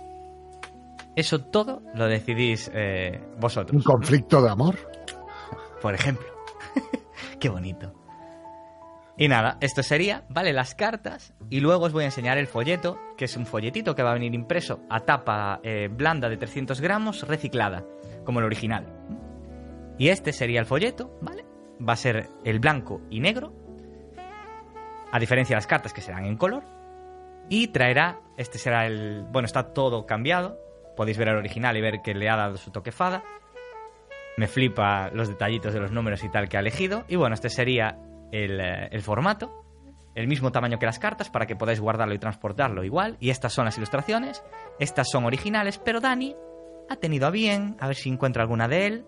[1.18, 3.74] Eso todo lo decidís eh, vosotros.
[3.74, 4.76] Un conflicto de amor.
[5.82, 6.28] Por ejemplo.
[7.40, 7.92] Qué bonito.
[9.16, 11.34] Y nada, esto sería, vale, las cartas.
[11.50, 14.14] Y luego os voy a enseñar el folleto, que es un folletito que va a
[14.14, 17.84] venir impreso a tapa eh, blanda de 300 gramos, reciclada
[18.24, 18.86] como el original.
[19.98, 21.44] Y este sería el folleto, ¿vale?
[21.80, 23.52] Va a ser el blanco y negro,
[25.10, 26.62] a diferencia de las cartas que serán en color.
[27.48, 29.24] Y traerá, este será el...
[29.32, 30.67] Bueno, está todo cambiado.
[30.98, 33.22] Podéis ver el original y ver que le ha dado su toque fada.
[34.36, 37.04] Me flipa los detallitos de los números y tal que ha elegido.
[37.06, 38.00] Y bueno, este sería
[38.32, 39.64] el, eh, el formato.
[40.16, 43.16] El mismo tamaño que las cartas para que podáis guardarlo y transportarlo igual.
[43.20, 44.42] Y estas son las ilustraciones.
[44.80, 46.34] Estas son originales, pero Dani
[46.90, 49.04] ha tenido a bien, a ver si encuentro alguna de él,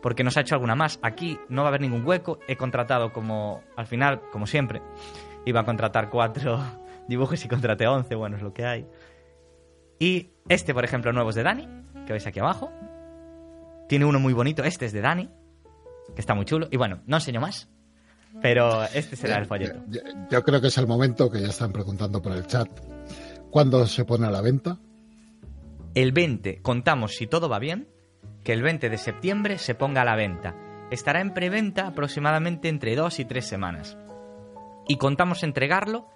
[0.00, 1.00] porque nos ha hecho alguna más.
[1.02, 4.82] Aquí no va a haber ningún hueco, he contratado como, al final, como siempre,
[5.44, 6.60] iba a contratar cuatro
[7.08, 8.86] dibujos y contraté once, bueno, es lo que hay.
[9.98, 11.68] Y este, por ejemplo, nuevo es de Dani,
[12.06, 12.72] que veis aquí abajo.
[13.88, 15.28] Tiene uno muy bonito, este es de Dani,
[16.14, 16.68] que está muy chulo.
[16.70, 17.68] Y bueno, no enseño más,
[18.42, 19.80] pero este será el folleto.
[19.88, 22.68] Yo, yo creo que es el momento que ya están preguntando por el chat.
[23.50, 24.78] ¿Cuándo se pone a la venta?
[25.94, 27.88] El 20, contamos si todo va bien,
[28.44, 30.54] que el 20 de septiembre se ponga a la venta.
[30.90, 33.96] Estará en preventa aproximadamente entre dos y tres semanas.
[34.86, 36.08] Y contamos entregarlo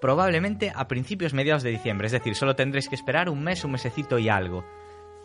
[0.00, 3.72] probablemente a principios mediados de diciembre, es decir, solo tendréis que esperar un mes, un
[3.72, 4.64] mesecito y algo.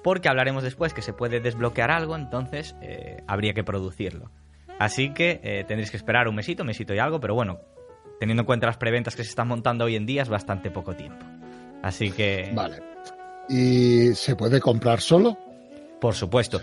[0.04, 4.32] Porque hablaremos después que se puede desbloquear algo, entonces eh, habría que producirlo.
[4.80, 7.60] Así que eh, tendréis que esperar un mesito, un mesito y algo, pero bueno,
[8.20, 10.96] teniendo en cuenta las preventas que se están montando hoy en día es bastante poco
[10.96, 11.26] tiempo.
[11.82, 12.52] Así que...
[12.54, 12.82] Vale.
[13.48, 15.38] ¿Y se puede comprar solo?
[16.02, 16.60] Por supuesto.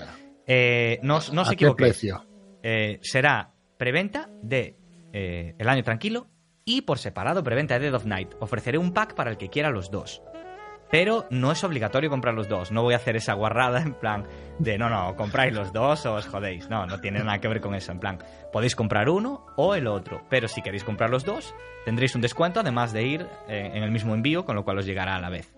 [0.46, 2.26] Eh, no, no se qué precio?
[3.00, 4.76] Será preventa de
[5.12, 6.26] El Año Tranquilo
[6.70, 8.34] y por separado preventa de Dead of Night.
[8.38, 10.22] Ofreceré un pack para el que quiera los dos.
[10.90, 12.72] pero no es obligatorio comprar los dos.
[12.72, 14.26] No voy a hacer esa guarrada en plan
[14.58, 16.68] de no, no, compráis los dos o os jodéis.
[16.68, 17.92] No, no tiene nada que ver con eso.
[17.92, 18.18] En plan,
[18.52, 21.54] podéis comprar uno o el otro, pero si queréis comprar los dos,
[21.84, 24.86] tendréis un descuento además de ir eh, en el mismo envío, con lo cual os
[24.86, 25.52] llegará a la vez.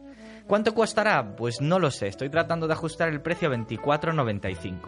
[0.47, 1.35] ¿Cuánto costará?
[1.35, 2.09] Pues no lo sé.
[2.09, 4.81] Estoy tratando de ajustar el precio a 24,95.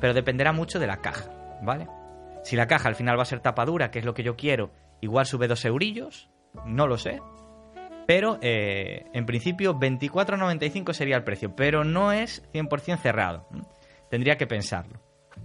[0.00, 1.30] Pero dependerá mucho de la caja,
[1.62, 1.88] ¿vale?
[2.42, 4.70] Si la caja al final va a ser tapadura, que es lo que yo quiero,
[5.00, 6.30] igual sube dos eurillos,
[6.64, 7.20] no lo sé.
[8.06, 13.46] Pero eh, en principio 24,95 sería el precio, pero no es 100% cerrado.
[14.10, 15.00] Tendría que pensarlo.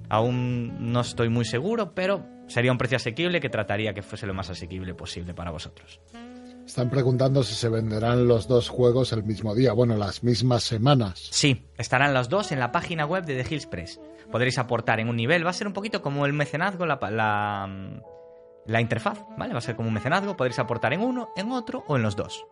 [0.09, 4.33] Aún no estoy muy seguro, pero sería un precio asequible que trataría que fuese lo
[4.33, 5.99] más asequible posible para vosotros.
[6.65, 11.27] Están preguntando si se venderán los dos juegos el mismo día, bueno, las mismas semanas.
[11.31, 13.99] Sí, estarán los dos en la página web de The Hills Press.
[14.31, 18.01] Podréis aportar en un nivel, va a ser un poquito como el mecenazgo, la, la,
[18.65, 19.53] la interfaz, ¿vale?
[19.53, 22.15] Va a ser como un mecenazgo, podréis aportar en uno, en otro o en los
[22.15, 22.45] dos.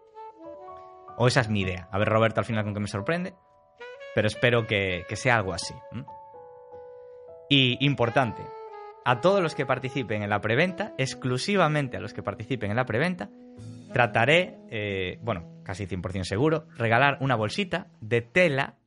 [1.17, 1.87] O esa es mi idea.
[1.91, 3.35] A ver, Roberto, al final con que me sorprende.
[4.15, 5.73] Pero espero que, sea algo así.
[7.49, 8.43] Y importante,
[9.05, 12.85] a todos los que participen en la preventa, exclusivamente a los que participen en la
[12.85, 13.29] preventa,
[13.91, 18.77] trataré, eh, bueno, casi 100% seguro, regalar una bolsita de tela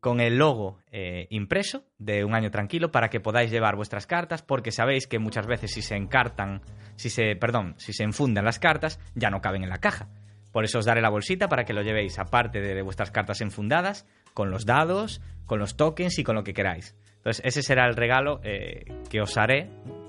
[0.00, 4.42] con el logo eh, impreso de un año tranquilo para que podáis llevar vuestras cartas,
[4.42, 6.62] porque sabéis que muchas veces si se encartan,
[6.96, 10.08] si se, perdón, si se enfundan las cartas, ya no caben en la caja.
[10.52, 14.06] Por eso os daré la bolsita para que lo llevéis, aparte de, vuestras cartas enfundadas,
[14.34, 16.96] con los dados, con los tokens y con lo que queráis.
[17.16, 19.68] Entonces, ese será el regalo eh, que os haré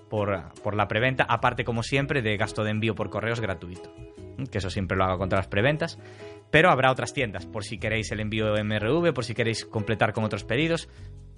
[0.10, 3.92] por, por, la preventa, aparte, como siempre, de gasto de envío por correos gratuito.
[4.46, 6.00] Que eso siempre lo hago contra las preventas.
[6.52, 10.24] Pero habrá otras tiendas, por si queréis el envío MRV, por si queréis completar con
[10.24, 10.90] otros pedidos.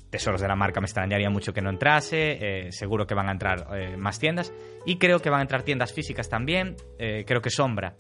[0.10, 3.32] Tesoros de la marca me extrañaría mucho que no entrase, eh, seguro que van a
[3.32, 4.54] entrar eh, más tiendas.
[4.86, 6.76] Y creo que van a entrar tiendas físicas también.
[6.98, 7.96] creo que Sombra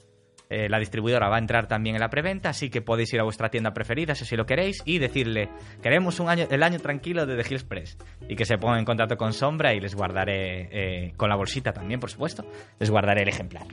[0.51, 3.23] eh, la distribuidora va a entrar también en la preventa, así que podéis ir a
[3.23, 5.47] vuestra tienda preferida si lo queréis y decirle,
[5.81, 8.85] queremos un año, el año tranquilo de The Hills Press y que se pongan en
[8.85, 12.45] contacto con Sombra y les guardaré, eh, con la bolsita también, por supuesto,
[12.79, 13.65] les guardaré el ejemplar.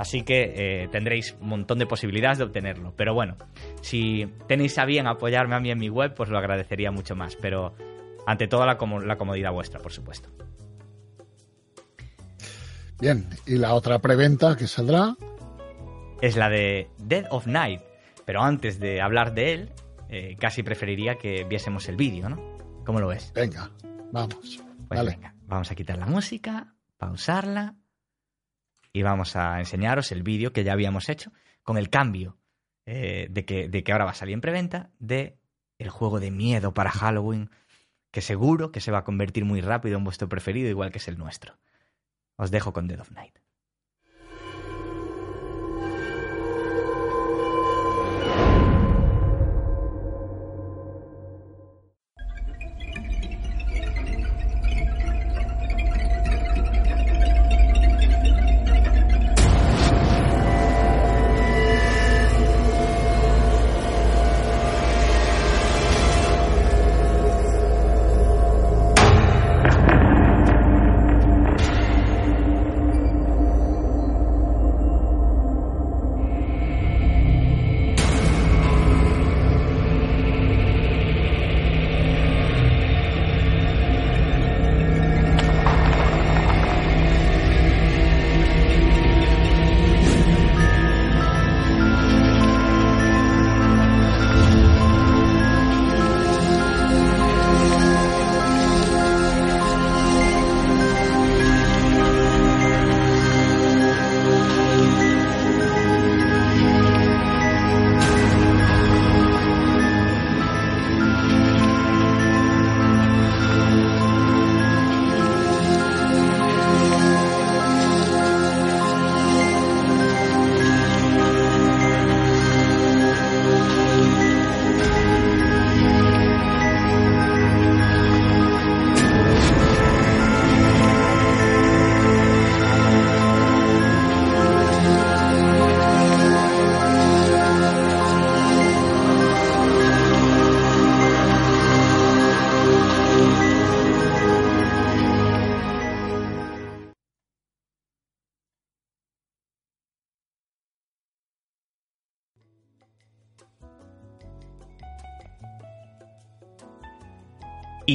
[0.00, 2.94] Así que eh, tendréis un montón de posibilidades de obtenerlo.
[2.96, 3.36] Pero bueno,
[3.82, 7.36] si tenéis a bien apoyarme a mí en mi web, pues lo agradecería mucho más.
[7.36, 7.74] Pero
[8.26, 10.30] ante todo la, la comodidad vuestra, por supuesto.
[12.98, 15.18] Bien, y la otra preventa que saldrá
[16.22, 17.82] es la de Dead of Night.
[18.24, 19.72] Pero antes de hablar de él,
[20.08, 22.42] eh, casi preferiría que viésemos el vídeo, ¿no?
[22.86, 23.34] ¿Cómo lo ves?
[23.34, 23.70] Venga,
[24.12, 24.62] vamos.
[24.88, 27.74] Pues venga, vamos a quitar la música, pausarla
[28.92, 32.38] y vamos a enseñaros el vídeo que ya habíamos hecho con el cambio
[32.86, 35.38] eh, de, que, de que ahora va a salir en preventa de
[35.78, 37.50] el juego de miedo para Halloween
[38.10, 41.08] que seguro que se va a convertir muy rápido en vuestro preferido igual que es
[41.08, 41.58] el nuestro.
[42.36, 43.38] Os dejo con Dead of Night.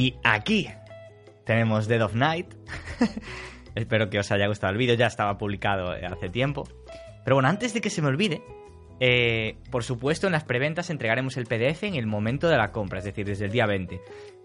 [0.06, 0.68] Y aquí
[1.44, 2.54] tenemos Dead of Night.
[3.74, 6.62] Espero que os haya gustado el vídeo, ya estaba publicado hace tiempo.
[7.24, 8.40] Pero bueno, antes de que se me olvide,
[8.98, 13.00] Eh, por supuesto, en las preventas entregaremos el PDF en el momento de la compra,
[13.00, 14.00] es decir, desde el día 20.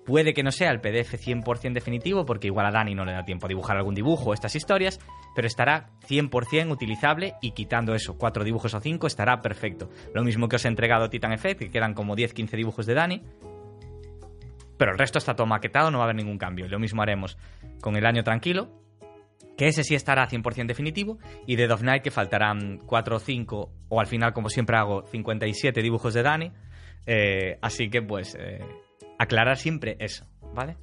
[0.06, 3.24] Puede que no sea el PDF 100% definitivo, porque igual a Dani no le da
[3.24, 5.00] tiempo a dibujar algún dibujo o estas historias,
[5.36, 9.89] pero estará 100% utilizable y quitando eso, cuatro dibujos o cinco, estará perfecto.
[10.13, 13.21] Lo mismo que os he entregado Titan Effect, que quedan como 10-15 dibujos de Dani,
[14.82, 16.67] pero el resto está todo maquetado, no va a haber ningún cambio.
[16.67, 17.38] Lo mismo haremos
[17.82, 18.67] con el año tranquilo,
[19.56, 23.72] que ese sí estará 100% definitivo, y de of Night que faltarán 4 o 5,
[23.89, 26.52] o al final, como siempre hago, 57 dibujos de Dani.
[27.06, 28.65] Eh, así que pues eh,
[29.20, 30.78] aclarar siempre eso, ¿vale?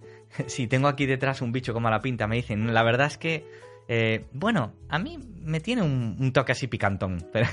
[0.46, 3.16] si tengo aquí detrás un bicho como a la pinta, me dicen, la verdad es
[3.16, 3.46] que,
[3.88, 7.48] eh, bueno, a mí me tiene un, toque así picantón, pero,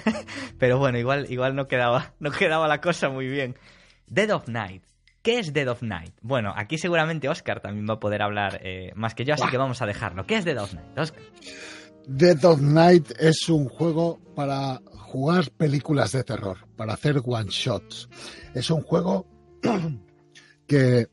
[0.60, 3.56] pero, bueno, igual, igual no, quedaba, no quedaba la cosa muy bien.
[4.08, 4.84] Dead of Night.
[5.28, 6.14] ¿Qué es Dead of Night?
[6.22, 9.58] Bueno, aquí seguramente Oscar también va a poder hablar eh, más que yo, así que
[9.58, 10.26] vamos a dejarlo.
[10.26, 11.22] ¿Qué es Dead of Night, Oscar?
[12.08, 18.08] Dead of Night es un juego para jugar películas de terror, para hacer one shots.
[18.54, 19.28] Es un juego
[20.66, 21.08] que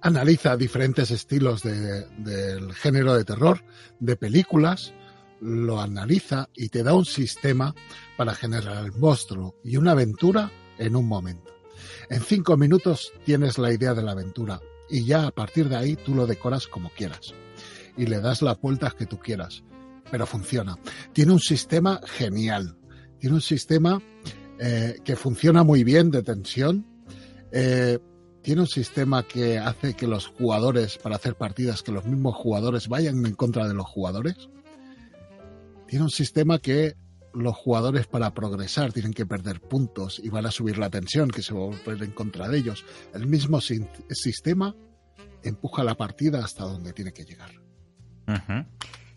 [0.00, 3.64] analiza diferentes estilos del género de terror,
[3.98, 4.94] de películas,
[5.40, 7.74] lo analiza y te da un sistema
[8.16, 11.57] para generar el monstruo y una aventura en un momento.
[12.08, 15.96] En cinco minutos tienes la idea de la aventura y ya a partir de ahí
[15.96, 17.34] tú lo decoras como quieras
[17.96, 19.64] y le das las vueltas que tú quieras,
[20.10, 20.78] pero funciona.
[21.12, 22.76] Tiene un sistema genial,
[23.18, 24.00] tiene un sistema
[24.58, 26.86] eh, que funciona muy bien de tensión.
[27.52, 27.98] Eh,
[28.42, 32.88] tiene un sistema que hace que los jugadores, para hacer partidas, que los mismos jugadores
[32.88, 34.48] vayan en contra de los jugadores.
[35.86, 36.96] Tiene un sistema que
[37.38, 41.42] los jugadores para progresar tienen que perder puntos y van a subir la tensión que
[41.42, 42.84] se va a volver en contra de ellos.
[43.14, 44.74] El mismo sistema
[45.42, 47.50] empuja la partida hasta donde tiene que llegar.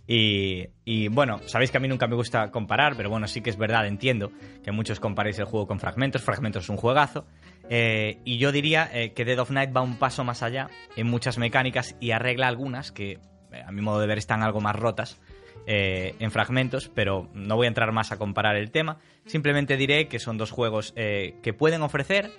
[0.07, 3.57] y, bueno, sabéis que a mí nunca me gusta comparar, pero bueno, sí que es
[3.57, 4.31] verdad, entiendo
[4.63, 6.21] que muchos comparéis el juego con Fragmentos.
[6.21, 7.25] Fragmentos es un juegazo.
[7.69, 11.07] Eh, y yo diría eh, que Dead of Night va un paso más allá en
[11.07, 13.19] muchas mecánicas y arregla algunas que,
[13.51, 15.19] eh, a mi modo de ver, están algo más rotas
[15.67, 18.97] en fragmentos, pero no voy a entrar más a comparar el tema.
[19.25, 22.31] Simplemente diré que son dos juegos que pueden ofrecer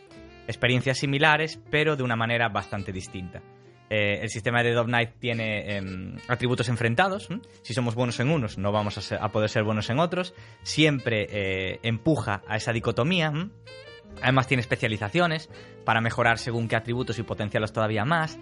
[0.46, 3.42] experiencias similares, pero de una manera bastante distinta.
[3.88, 7.28] el sistema de Dead of Night tiene em, atributos enfrentados.
[7.62, 10.34] Si somos buenos en unos, no vamos a, poder ser buenos en otros.
[10.62, 13.32] Siempre empuja a esa dicotomía.
[14.20, 15.48] Además tiene especializaciones
[15.84, 18.38] para mejorar según qué atributos y potenciarlos todavía más.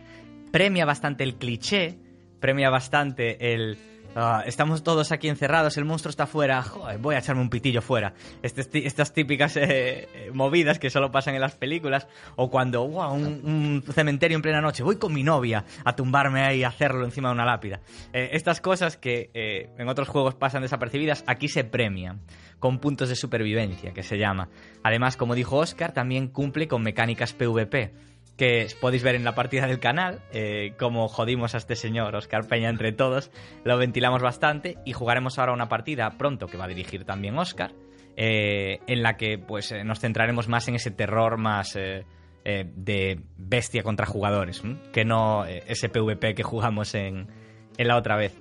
[0.50, 1.98] Premia bastante el cliché,
[2.40, 3.78] premia bastante el...
[4.16, 6.64] Ah, estamos todos aquí encerrados, el monstruo está fuera,
[6.98, 8.12] voy a echarme un pitillo fuera.
[8.42, 12.08] Este estas típicas eh, eh, movidas que solo pasan en las películas.
[12.34, 16.64] O cuando, un, cementerio en plena noche, voy con mi novia a tumbarme ahí y
[16.64, 17.80] hacerlo encima de una lápida.
[18.12, 22.20] Eh, estas cosas que en otros juegos pasan desapercibidas, aquí se premian
[22.58, 24.48] con puntos de supervivencia, que se llama.
[24.82, 27.92] Además, como dijo Oscar, también cumple con mecánicas PvP,
[28.36, 32.46] que podéis ver en la partida del canal, eh, como jodimos a este señor Oscar
[32.48, 33.30] Peña entre todos,
[33.64, 37.72] lo ventilamos bastante y jugaremos ahora una partida pronto que va a dirigir también Oscar,
[38.16, 41.74] eh, en la que pues eh, nos centraremos más en ese terror más...
[42.42, 44.62] de bestia contra jugadores,
[44.94, 47.28] que no ese PvP que jugamos en,
[47.76, 48.34] en la otra vez.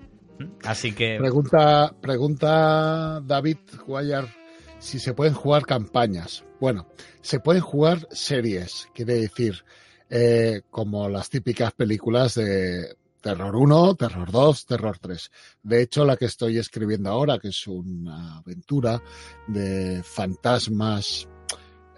[0.63, 1.17] Así que.
[1.19, 4.38] Pregunta, pregunta David Guayar
[4.79, 6.43] si se pueden jugar campañas.
[6.59, 6.87] Bueno,
[7.21, 9.63] se pueden jugar series, quiere decir,
[10.09, 15.31] eh, como las típicas películas de Terror 1, Terror 2, Terror 3.
[15.63, 19.01] De hecho, la que estoy escribiendo ahora, que es una aventura
[19.47, 21.27] de fantasmas,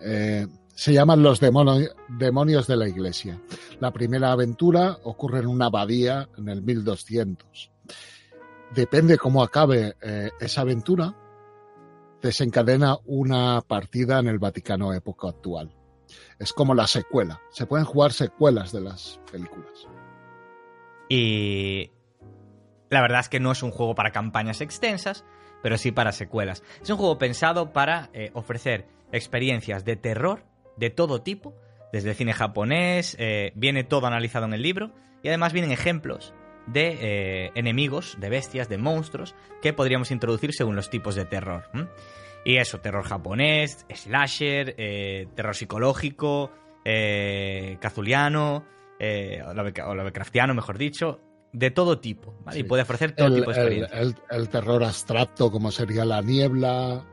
[0.02, 3.40] eh, se llaman Los demonios de la Iglesia.
[3.80, 7.72] La primera aventura ocurre en una abadía en el 1200
[8.74, 11.16] depende cómo acabe eh, esa aventura,
[12.22, 15.72] desencadena una partida en el Vaticano época actual.
[16.40, 17.42] Es como la secuela.
[17.52, 19.88] Se pueden jugar secuelas de las películas.
[21.10, 21.92] Y
[22.90, 25.26] la verdad es que no es un juego para campañas extensas,
[25.62, 26.64] pero sí para secuelas.
[26.82, 30.44] Es un juego pensado para eh, ofrecer experiencias de terror
[30.78, 31.54] de todo tipo,
[31.92, 34.92] desde el cine japonés, eh, viene todo analizado en el libro,
[35.22, 36.34] y además vienen ejemplos
[36.68, 41.64] de eh, enemigos, de bestias, de monstruos que podríamos introducir según los tipos de terror.
[42.44, 46.52] Y eso, terror japonés, slasher, eh, terror psicológico,
[46.84, 48.66] eh, cazuliano,
[49.00, 49.54] eh, o
[49.96, 51.20] Lovecraftiano, mejor dicho,
[51.54, 54.16] de todo tipo, Y puede ofrecer todo tipo de experiencias.
[54.30, 57.06] El, terror abstracto, como sería la niebla.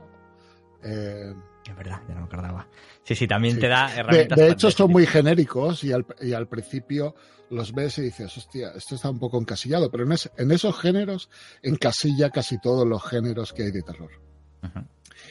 [0.82, 2.66] Es verdad, ya no me acordaba.
[3.08, 4.38] Sí, sí, también te da herramientas.
[4.38, 7.14] De, hecho, son muy genéricos y al, y al principio
[7.48, 11.30] los ves y dices, hostia, esto está un poco encasillado, pero en, esos géneros
[11.62, 14.10] encasilla casi todos los géneros que hay de terror.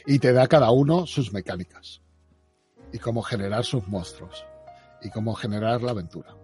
[0.06, 2.02] Y te da cada uno sus mecánicas.
[2.92, 4.44] Y cómo generar sus monstruos.
[5.00, 6.34] Y cómo generar la aventura.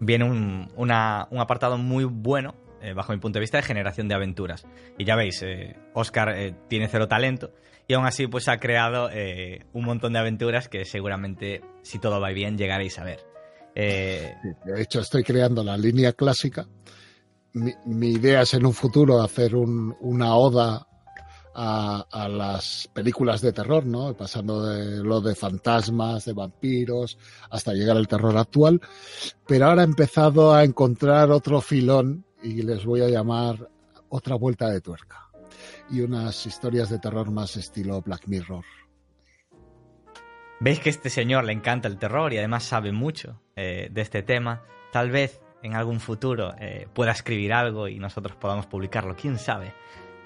[0.00, 4.06] Viene un, una- un apartado muy bueno, eh, bajo mi punto de vista, de generación
[4.06, 4.66] de aventuras.
[4.98, 7.54] Y ya veis, eh, Oscar eh, tiene cero talento.
[7.90, 12.20] Y aún así, pues ha creado eh, un montón de aventuras que seguramente, si todo
[12.20, 13.20] va bien, llegaréis a ver.
[13.74, 14.34] Eh,
[14.66, 16.68] De hecho, estoy creando la línea clásica.
[17.54, 20.86] Mi, idea es en un futuro hacer un- una oda
[21.54, 24.14] a, a las películas de terror, ¿no?
[24.14, 27.16] Pasando de lo de fantasmas, de vampiros,
[27.50, 28.80] hasta llegar al terror actual.
[29.46, 33.70] Pero ahora he empezado a encontrar otro filón y les voy a llamar
[34.10, 35.27] otra vuelta de tuerca.
[35.90, 38.64] Y unas historias de terror más estilo Black Mirror.
[40.60, 44.22] Veis que este señor le encanta el terror y además sabe mucho eh, de este
[44.22, 44.64] tema.
[44.92, 49.72] Tal vez en algún futuro eh, pueda escribir algo y nosotros podamos publicarlo, quién sabe.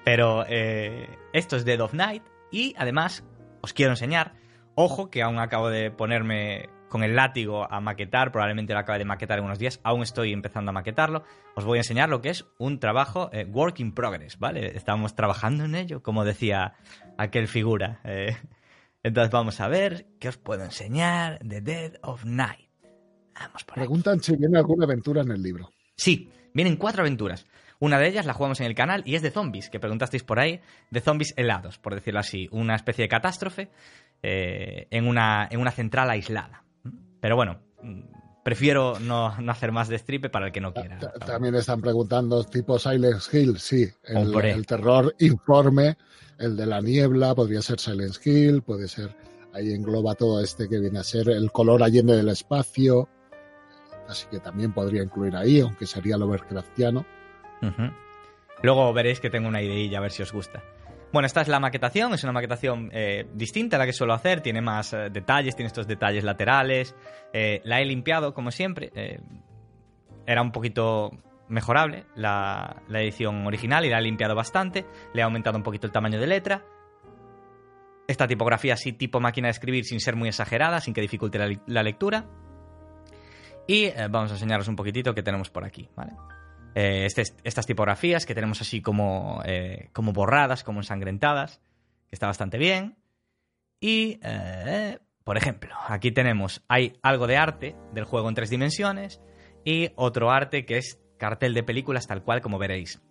[0.03, 3.23] Pero eh, esto es Dead of Night y además
[3.61, 4.33] os quiero enseñar,
[4.75, 9.05] ojo que aún acabo de ponerme con el látigo a maquetar, probablemente lo acabe de
[9.05, 11.23] maquetar en unos días, aún estoy empezando a maquetarlo.
[11.55, 14.77] Os voy a enseñar lo que es un trabajo eh, work in progress, ¿vale?
[14.77, 16.75] Estamos trabajando en ello, como decía
[17.17, 17.99] aquel figura.
[18.03, 18.37] eh.
[19.01, 22.69] Entonces vamos a ver qué os puedo enseñar de Dead of Night.
[23.39, 23.79] Vamos por aquí.
[23.79, 25.71] Preguntan si viene alguna aventura en el libro.
[25.97, 27.47] Sí, vienen cuatro aventuras.
[27.79, 30.39] Una de ellas la jugamos en el canal y es de zombies, que preguntasteis por
[30.39, 32.47] ahí, de zombies helados, por decirlo así.
[32.51, 33.71] Una especie de catástrofe
[34.21, 36.63] eh, en, una, en una central aislada.
[37.23, 37.57] Pero bueno,
[38.43, 40.99] prefiero no, no hacer más de stripe para el que no quiera.
[40.99, 45.95] Ta- También están preguntando tipo Silent Hill, sí, el, el terror informe,
[46.37, 49.15] el de la niebla, podría ser Silent Hill, puede ser,
[49.53, 53.07] ahí engloba todo este que viene a ser el color allende del espacio,
[54.09, 57.05] así que también podría incluir ahí, aunque sería Lovecraftiano.
[57.61, 57.83] Ujú.
[58.63, 60.61] Luego veréis que tengo una ideilla a ver si os gusta.
[61.13, 64.41] Bueno, esta es la maquetación, es una maquetación eh, distinta a la que suelo hacer,
[64.41, 66.95] tiene más eh, detalles, tiene estos detalles laterales.
[67.31, 68.91] eh, la he limpiado, como siempre.
[70.25, 71.11] era un poquito
[71.49, 74.87] mejorable la, edición original y la he limpiado bastante.
[75.13, 76.65] Le he aumentado un poquito el tamaño de letra.
[78.07, 81.55] Esta tipografía así tipo máquina de escribir sin ser muy exagerada, sin que dificulte la,
[81.67, 82.25] la lectura.
[83.67, 86.13] Y vamos a enseñaros un poquitito que tenemos por aquí, ¿vale?
[86.75, 91.59] Eh, este- estas tipografías que tenemos así como, eh, como borradas, como ensangrentadas,
[92.09, 92.95] que está bastante bien.
[93.79, 99.21] Y, eh, por ejemplo, aquí tenemos, hay algo de arte del juego en tres dimensiones
[99.65, 103.01] y otro arte que es cartel de películas tal cual como veréis.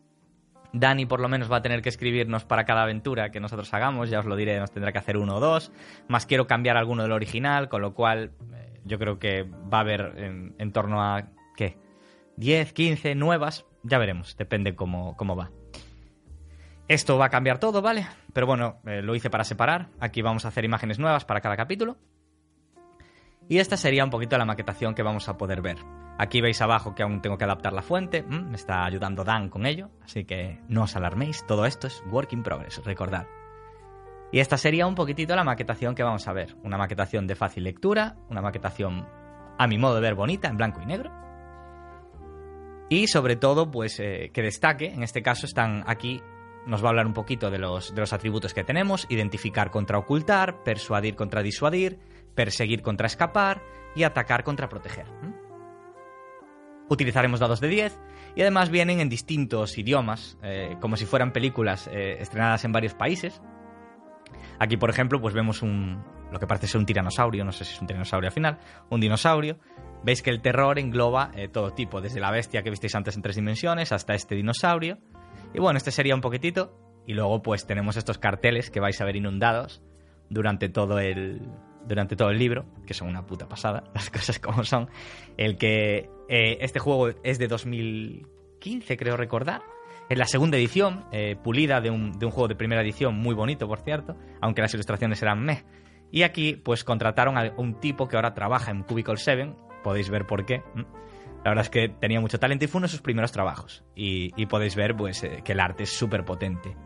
[0.74, 4.08] Dani por lo menos va a tener que escribirnos para cada aventura que nosotros hagamos,
[4.08, 5.70] ya os lo diré, nos tendrá que hacer uno o dos,
[6.08, 9.80] más quiero cambiar alguno del original, con lo cual eh, yo creo que va a
[9.82, 11.76] haber en, en torno a, ¿qué?
[12.36, 15.50] 10, 15 nuevas, ya veremos, depende cómo, cómo va.
[16.88, 18.06] Esto va a cambiar todo, ¿vale?
[18.32, 19.88] Pero bueno, eh, lo hice para separar.
[20.00, 21.96] Aquí vamos a hacer imágenes nuevas para cada capítulo.
[23.48, 25.78] Y esta sería un poquito la maquetación que vamos a poder ver.
[26.18, 28.22] Aquí veis abajo que aún tengo que adaptar la fuente.
[28.22, 29.90] Mm, me está ayudando Dan con ello.
[30.02, 31.46] Así que no os alarméis.
[31.46, 33.26] Todo esto es work in progress, recordad.
[34.30, 36.56] Y esta sería un poquitito la maquetación que vamos a ver.
[36.62, 38.16] Una maquetación de fácil lectura.
[38.28, 39.06] Una maquetación,
[39.58, 41.21] a mi modo de ver, bonita, en blanco y negro.
[42.92, 46.20] Y sobre todo, pues eh, que destaque, en este caso están aquí,
[46.66, 49.96] nos va a hablar un poquito de los, de los atributos que tenemos, identificar contra
[49.96, 51.98] ocultar, persuadir contra disuadir,
[52.34, 53.62] perseguir contra escapar
[53.96, 55.06] y atacar contra proteger.
[56.90, 57.98] Utilizaremos dados de 10
[58.36, 62.92] y además vienen en distintos idiomas, eh, como si fueran películas eh, estrenadas en varios
[62.92, 63.40] países.
[64.58, 67.74] Aquí, por ejemplo, pues vemos un, lo que parece ser un tiranosaurio, no sé si
[67.74, 68.58] es un tiranosaurio al final,
[68.90, 69.58] un dinosaurio.
[70.02, 73.22] Veis que el terror engloba eh, todo tipo, desde la bestia que visteis antes en
[73.22, 74.98] tres dimensiones hasta este dinosaurio.
[75.54, 76.76] Y bueno, este sería un poquitito.
[77.06, 79.82] Y luego pues tenemos estos carteles que vais a ver inundados
[80.28, 81.48] durante todo el,
[81.86, 84.88] durante todo el libro, que son una puta pasada, las cosas como son.
[85.36, 89.62] El que eh, este juego es de 2015, creo recordar.
[90.08, 93.34] Es la segunda edición, eh, pulida de un, de un juego de primera edición, muy
[93.34, 95.64] bonito, por cierto, aunque las ilustraciones eran meh.
[96.12, 100.26] Y aquí, pues contrataron a un tipo que ahora trabaja en Cubicle 7, podéis ver
[100.26, 100.62] por qué.
[101.42, 103.82] La verdad es que tenía mucho talento y fue uno de sus primeros trabajos.
[103.96, 106.76] Y, y podéis ver, pues, eh, que el arte es súper potente.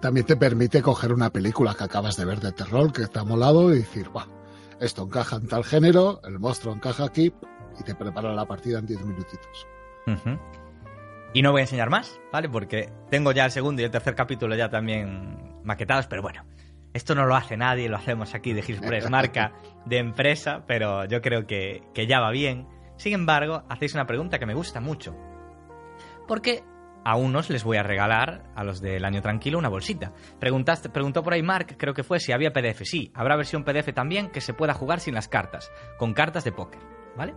[0.00, 3.72] También te permite coger una película que acabas de ver de terror, que está molado,
[3.72, 4.28] y decir, va,
[4.80, 7.32] esto encaja en tal género, el monstruo encaja aquí,
[7.80, 9.66] y te prepara la partida en 10 minutitos.
[11.32, 12.48] Y no voy a enseñar más, ¿vale?
[12.48, 16.44] Porque tengo ya el segundo y el tercer capítulo ya también maquetados, pero bueno,
[16.92, 19.52] esto no lo hace nadie, lo hacemos aquí de Gilspress, marca
[19.86, 22.68] de empresa, pero yo creo que, que ya va bien.
[22.96, 25.16] Sin embargo, hacéis una pregunta que me gusta mucho.
[26.28, 26.62] Porque
[27.04, 30.12] a unos les voy a regalar, a los del año tranquilo, una bolsita.
[30.38, 32.82] Preguntaste, preguntó por ahí Mark, creo que fue, si había PDF.
[32.84, 36.52] Sí, habrá versión PDF también que se pueda jugar sin las cartas, con cartas de
[36.52, 36.80] póker,
[37.16, 37.34] ¿vale?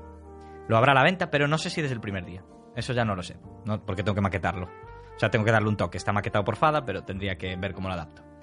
[0.68, 2.44] Lo habrá a la venta, pero no sé si desde el primer día.
[2.76, 3.84] Eso ya no lo sé, ¿no?
[3.86, 4.68] porque tengo que maquetarlo.
[5.16, 5.98] O sea, tengo que darle un toque.
[5.98, 8.35] Está maquetado por Fada, pero tendría que ver cómo lo adapto.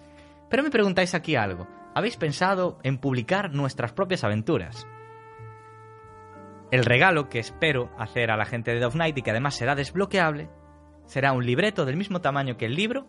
[0.52, 1.66] Pero me preguntáis aquí algo.
[1.94, 4.86] ¿Habéis pensado en publicar nuestras propias aventuras?
[6.70, 9.74] El regalo que espero hacer a la gente de Dove Night y que además será
[9.74, 10.50] desbloqueable
[11.06, 13.08] será un libreto del mismo tamaño que el libro,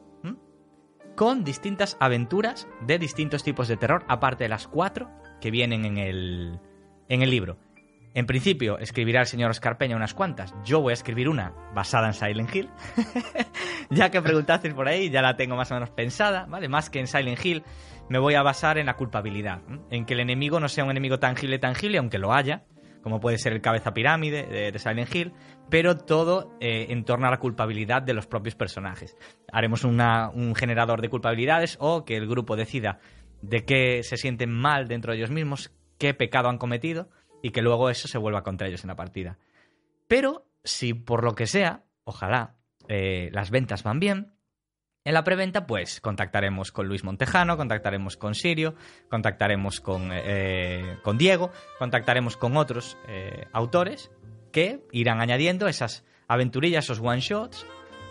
[1.17, 5.97] con distintas aventuras de distintos tipos de terror, aparte de las cuatro que vienen en
[5.97, 6.61] el,
[7.09, 7.57] en el libro.
[8.13, 10.53] En principio, escribirá el señor Oscar Peña unas cuantas.
[10.63, 12.69] Yo voy a escribir una basada en Silent Hill.
[13.89, 16.67] ya que preguntasteis por ahí, ya la tengo más o menos pensada, ¿vale?
[16.69, 17.63] Más que en Silent Hill,
[18.09, 19.61] me voy a basar en la culpabilidad.
[19.89, 22.65] En que el enemigo no sea un enemigo tangible, tangible, aunque lo haya,
[23.01, 25.33] como puede ser el cabeza pirámide de, Silent Hill,
[25.69, 29.17] pero todo eh, en torno a la culpabilidad de los propios personajes.
[29.51, 32.99] Haremos un generador de culpabilidades o que el grupo decida
[33.41, 37.09] de qué se sienten mal dentro de ellos mismos, qué pecado han cometido
[37.41, 39.37] y que luego eso se vuelva contra ellos en la partida.
[40.07, 42.55] Pero si por lo que sea, ojalá
[42.87, 44.33] eh, las ventas van bien,
[45.05, 48.75] en la preventa, pues contactaremos con Luis Montejano, contactaremos con Sirio,
[49.09, 54.11] contactaremos con, eh, con Diego, contactaremos con otros eh, autores
[54.53, 57.65] que irán añadiendo esas aventurillas, esos one shots,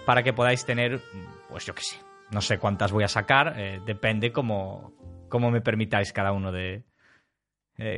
[0.04, 1.00] para que podáis tener,
[1.48, 1.96] pues yo qué sé,
[2.30, 4.92] no sé cuántas voy a sacar, eh, depende cómo,
[5.30, 6.84] cómo, me permitáis cada uno de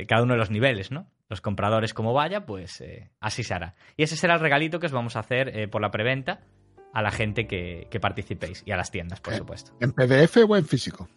[0.07, 1.11] cada uno de los niveles, ¿no?
[1.29, 2.83] Los compradores como vaya, pues
[3.19, 3.75] así se hará.
[3.97, 6.41] Y ese será el regalito que os vamos a hacer por la preventa
[6.95, 9.73] a la gente que, participéis y a las tiendas, por supuesto.
[9.81, 11.09] ¿En PDF o en físico?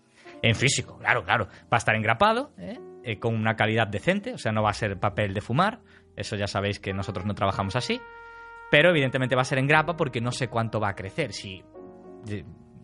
[0.42, 1.46] En físico, claro, claro.
[1.72, 2.78] Va a estar engrapado, ¿eh?
[3.04, 5.80] Eh, con una calidad decente, o sea, no va a ser papel de fumar,
[6.16, 8.00] eso ya sabéis que nosotros no trabajamos así,
[8.72, 11.32] pero evidentemente va a ser en grapa porque no sé cuánto va a crecer.
[11.32, 11.62] Si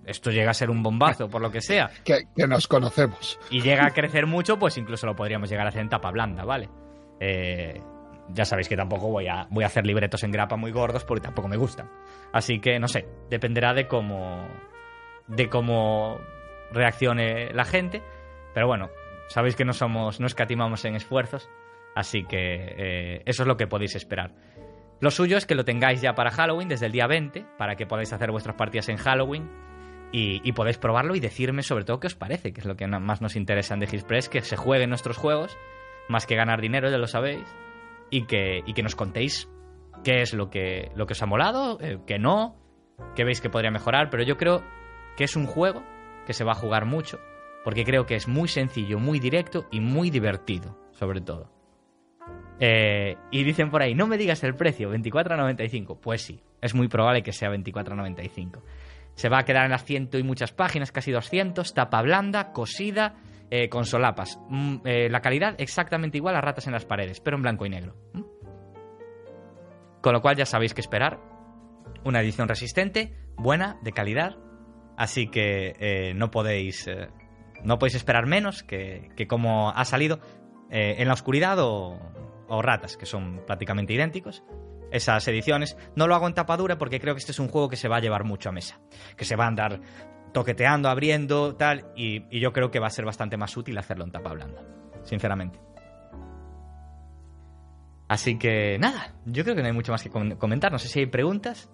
[0.07, 1.91] esto llega a ser un bombazo, por lo que sea.
[2.05, 3.41] Que, que, nos conocemos.
[3.51, 6.45] Y llega a crecer mucho, pues incluso lo podríamos llegar a hacer en tapa blanda,
[6.45, 6.69] ¿vale?
[7.19, 7.83] Eh,
[8.29, 11.23] ya sabéis que tampoco voy a, voy a hacer libretos en grapa muy gordos porque
[11.23, 11.91] tampoco me gustan.
[12.33, 14.47] Así que no sé, dependerá de cómo
[15.27, 16.19] de cómo
[16.71, 18.03] reaccione la gente,
[18.53, 18.91] pero bueno,
[19.29, 21.49] sabéis que no somos no escatimamos en esfuerzos,
[21.95, 24.33] así que eh, eso es lo que podéis esperar.
[25.01, 27.87] Lo suyo es que lo tengáis ya para Halloween desde el día 20, para que
[27.87, 29.51] podáis hacer vuestras partidas en Halloween
[30.13, 33.21] y, podéis probarlo y decirme sobre todo qué os parece, que es lo que más
[33.21, 35.59] nos interesa en The Press, que se jueguen nuestros juegos,
[36.09, 37.45] más que ganar dinero, ya lo sabéis
[38.11, 39.49] y que, y que nos contéis
[40.03, 42.57] qué es lo que, lo que os ha molado, eh, qué no,
[43.15, 44.63] qué veis que podría mejorar, pero yo creo
[45.17, 45.83] que es un juego
[46.27, 47.19] que se va a jugar mucho,
[47.65, 51.51] porque creo que es muy sencillo, muy directo y muy divertido, sobre todo.
[52.61, 55.99] Eh, y dicen por ahí, no me digas el precio, 24.95.
[56.01, 58.63] Pues sí, es muy probable que sea 24.95.
[59.15, 63.17] Se va a quedar en las ciento y muchas páginas, casi 200, tapa blanda, cosida,
[63.57, 64.41] eh, con solapas.
[64.49, 67.71] Mm, eh, la calidad exactamente igual a ratas en las paredes, pero en blanco y
[67.71, 67.95] negro.
[70.03, 71.21] Con lo cual ya sabéis que esperar.
[72.03, 74.39] Una edición resistente, buena, de calidad.
[74.97, 76.91] Así que eh, no podéis.
[77.63, 80.19] no podéis esperar menos que, como ha salido
[80.69, 81.97] en la oscuridad o,
[82.49, 84.43] o ratas, que son prácticamente idénticos
[84.91, 85.77] esas ediciones.
[85.95, 87.99] No lo hago en tapadura porque creo que este es un juego que se va
[87.99, 88.81] a llevar mucho a mesa.
[89.17, 89.81] Que se va a andar
[90.35, 94.11] toqueteando, abriendo, tal, y, yo creo que va a ser bastante más útil hacerlo en
[94.11, 94.61] tapa blanda,
[95.05, 95.59] sinceramente.
[98.09, 100.71] Así que nada, yo creo que no hay mucho más que comentar.
[100.71, 101.71] No sé si hay preguntas.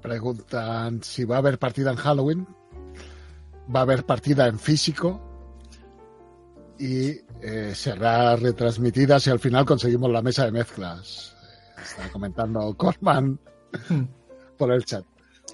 [0.00, 2.48] Preguntan si va a haber partida en Halloween,
[3.74, 5.20] va a haber partida en físico
[6.78, 7.10] y
[7.42, 11.36] eh, será retransmitida si al final conseguimos la mesa de mezclas.
[11.82, 13.38] está comentando Corman
[14.56, 15.04] por el chat.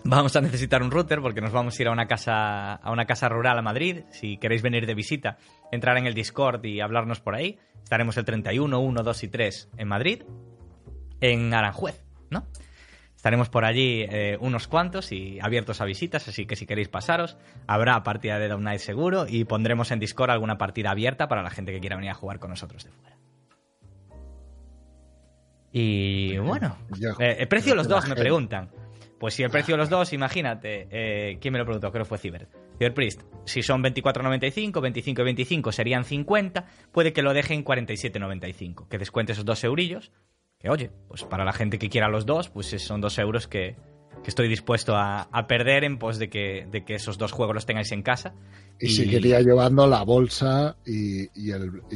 [0.05, 3.05] Vamos a necesitar un router porque nos vamos a ir a una casa a una
[3.05, 4.05] casa rural a Madrid.
[4.11, 5.37] Si queréis venir de visita,
[5.71, 7.59] entrar en el Discord y hablarnos por ahí.
[7.83, 10.23] Estaremos el 31, 1, 2 y 3 en Madrid,
[11.21, 12.47] en Aranjuez, ¿no?
[13.15, 17.37] Estaremos por allí eh, unos cuantos y abiertos a visitas, así que si queréis pasaros,
[17.67, 21.51] habrá partida de Down Night seguro y pondremos en Discord alguna partida abierta para la
[21.51, 23.17] gente que quiera venir a jugar con nosotros de fuera.
[25.73, 26.79] Y bueno,
[27.19, 28.71] eh, el precio los dos me preguntan.
[29.21, 31.93] Pues si el precio de los dos, imagínate, eh, ¿quién me lo preguntó?
[31.93, 32.49] Creo que fue Ciber.
[32.95, 38.89] Priest, si son 24.95, 25 y 25 serían 50, puede que lo deje en 47.95,
[38.89, 40.11] que descuente esos dos eurillos,
[40.59, 43.77] que oye, pues para la gente que quiera los dos, pues son dos euros que,
[44.31, 47.93] estoy dispuesto a, perder en pos de que, de que esos dos juegos los tengáis
[47.93, 48.35] en casa.
[48.79, 51.29] Y, seguiría llevando la bolsa y,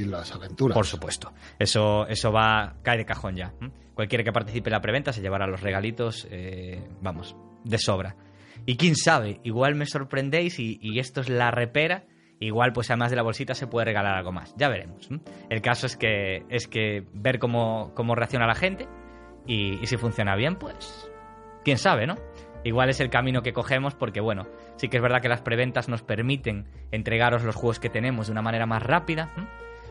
[0.04, 0.74] las aventuras.
[0.74, 3.54] Por supuesto, eso, eso va, cae de cajón ya.
[3.94, 8.16] Cualquiera que participe en la preventa se llevará los regalitos, eh, vamos, de sobra.
[8.66, 12.06] Y quién sabe, igual me sorprendéis y, esto es la repera.
[12.40, 14.54] Igual, pues además de la bolsita se puede regalar algo más.
[14.58, 15.08] Ya veremos.
[15.48, 18.88] El caso es que, es que ver cómo, cómo reacciona la gente
[19.46, 21.08] y, y si funciona bien, pues
[21.64, 22.16] quién sabe, ¿no?
[22.64, 24.46] Igual es el camino que cogemos porque, bueno,
[24.76, 28.32] sí que es verdad que las preventas nos permiten entregaros los juegos que tenemos de
[28.32, 29.30] una manera más rápida,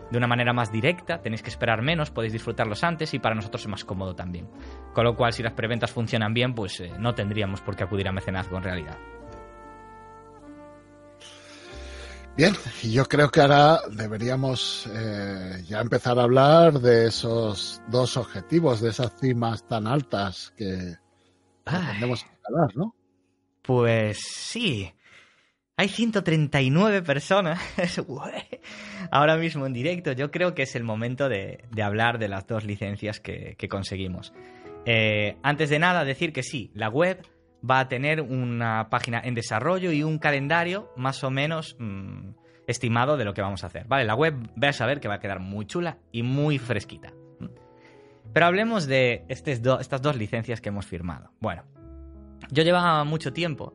[0.09, 3.61] de una manera más directa, tenéis que esperar menos, podéis disfrutarlos antes y para nosotros
[3.61, 4.49] es más cómodo también.
[4.93, 8.07] Con lo cual, si las preventas funcionan bien, pues eh, no tendríamos por qué acudir
[8.07, 8.97] a mecenazgo en realidad.
[12.35, 18.17] Bien, y yo creo que ahora deberíamos eh, ya empezar a hablar de esos dos
[18.17, 20.95] objetivos, de esas cimas tan altas que,
[21.63, 22.25] Tenemos
[22.75, 22.95] ¿no?
[23.61, 24.91] Pues sí.
[25.75, 27.59] Hay 139 personas
[29.11, 30.11] ahora mismo en directo.
[30.11, 34.33] Yo creo que es el momento de, hablar de las dos licencias que, conseguimos.
[34.85, 37.25] Eh, antes de nada, decir que sí, la web
[37.67, 42.31] va a tener una página en desarrollo y un calendario más o menos mm,
[42.67, 43.87] estimado de lo que vamos a hacer.
[43.87, 47.13] Vale, la web vais a ver que va a quedar muy chula y muy fresquita.
[48.33, 51.31] Pero hablemos de estas dos licencias que hemos firmado.
[51.39, 51.63] Bueno,
[52.51, 53.73] yo llevaba mucho tiempo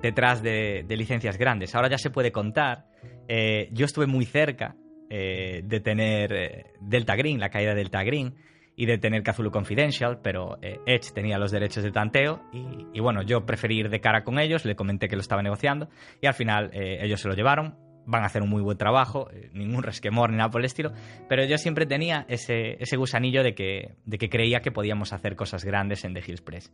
[0.00, 1.74] detrás de, licencias grandes.
[1.74, 2.86] Ahora ya se puede contar.
[3.28, 4.76] Eh, yo estuve muy cerca
[5.10, 8.34] eh, de tener eh, Delta Green, la caída de Delta Green,
[8.76, 13.44] y de tener Kazulu Confidential, pero Edge tenía los derechos de tanteo y, bueno, yo
[13.44, 15.88] preferí ir de cara con ellos, le comenté que lo estaba negociando
[16.20, 17.74] y al final ellos se lo llevaron
[18.08, 20.92] van a hacer un muy buen trabajo, eh, ningún resquemor ni nada por el estilo,
[21.28, 25.36] pero yo siempre tenía ese, ese gusanillo de que, de que creía que podíamos hacer
[25.36, 26.72] cosas grandes en The Hills Press.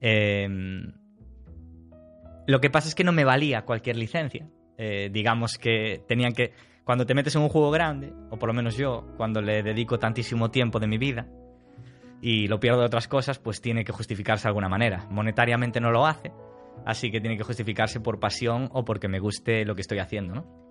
[0.00, 0.92] Em,
[2.46, 4.48] lo que pasa es que no me valía cualquier licencia.
[4.78, 6.52] Eh, digamos que tenían que.
[6.84, 9.98] Cuando te metes en un juego grande, o por lo menos yo, cuando le dedico
[9.98, 11.28] tantísimo tiempo de mi vida
[12.22, 15.06] y lo pierdo de otras cosas, pues tiene que justificarse de alguna manera.
[15.10, 16.32] Monetariamente no lo hace,
[16.86, 20.34] así que tiene que justificarse por pasión o porque me guste lo que estoy haciendo,
[20.34, 20.69] ¿no?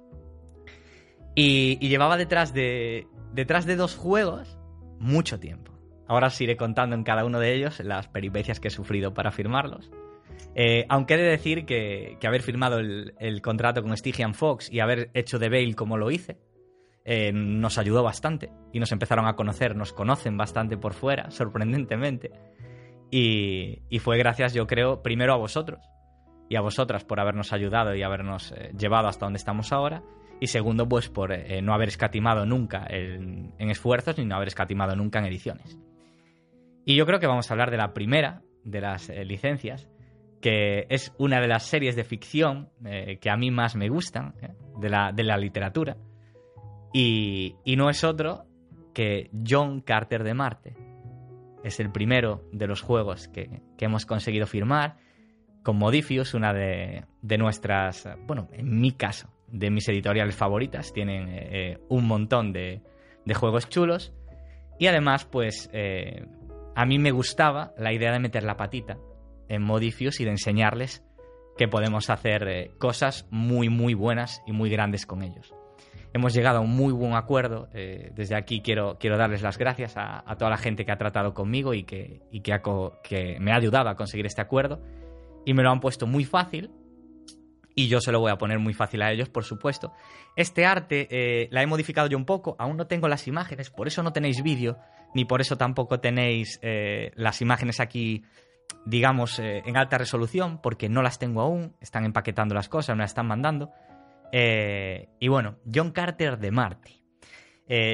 [1.36, 4.58] Y, llevaba detrás de, detrás de dos juegos
[5.00, 5.72] mucho tiempo.
[6.08, 9.32] Ahora os iré contando en cada uno de ellos las peripecias que he sufrido para
[9.32, 9.92] firmarlos.
[10.56, 15.12] Eh, aunque he de decir que, haber firmado el, contrato con Stygian Fox y haber
[15.14, 16.40] hecho de Bale como lo hice,
[17.06, 22.32] eh, nos ayudó bastante y nos empezaron a conocer, nos conocen bastante por fuera, sorprendentemente.
[23.12, 25.80] Y, fue gracias, yo creo, primero a vosotros
[26.50, 30.04] y a vosotras por habernos ayudado y habernos eh, llevado hasta donde estamos ahora
[30.40, 34.96] y segundo, pues por eh, no haber escatimado nunca en, esfuerzos ni no haber escatimado
[34.96, 35.78] nunca en ediciones.
[36.86, 39.90] Y yo creo que vamos a hablar de la primera de las eh, licencias,
[40.42, 44.34] que es una de las series de ficción eh, que a mí más me gustan
[44.80, 45.98] de la, de, la, literatura.
[46.94, 48.46] Y, y no es otro
[48.94, 50.78] que John Carter de Marte.
[51.64, 54.96] Es el primero de los juegos que, que hemos conseguido firmar
[55.64, 60.94] con Modifius, una de, de nuestras, bueno, en mi caso, de mis editoriales favoritas.
[60.94, 62.82] Tienen eh, un montón de,
[63.34, 64.14] juegos chulos.
[64.80, 66.26] Y además, pues, eh,
[66.76, 68.98] a mí me gustaba la idea de meter la patita
[69.48, 71.04] en Modifius y de enseñarles
[71.58, 75.54] que podemos hacer eh, cosas muy, muy buenas y muy grandes con ellos.
[76.14, 77.68] Hemos llegado a un muy buen acuerdo.
[77.72, 81.76] desde aquí quiero, quiero darles las gracias a, toda la gente que ha tratado conmigo
[81.76, 84.82] y, que, y que me ha ayudado a conseguir este acuerdo.
[85.46, 86.72] Y me lo han puesto muy fácil
[87.76, 89.94] y yo se lo voy a poner muy fácil a ellos, por supuesto.
[90.36, 93.88] Este arte eh, la he modificado yo un poco, aún no tengo las imágenes, por
[93.88, 94.78] eso no tenéis vídeo,
[95.14, 98.24] ni por eso tampoco tenéis eh, las imágenes aquí,
[98.86, 103.04] digamos, eh, en alta resolución, porque no las tengo aún, están empaquetando las cosas, me
[103.04, 103.72] las están mandando.
[104.32, 106.96] y bueno, John Carter de Marte.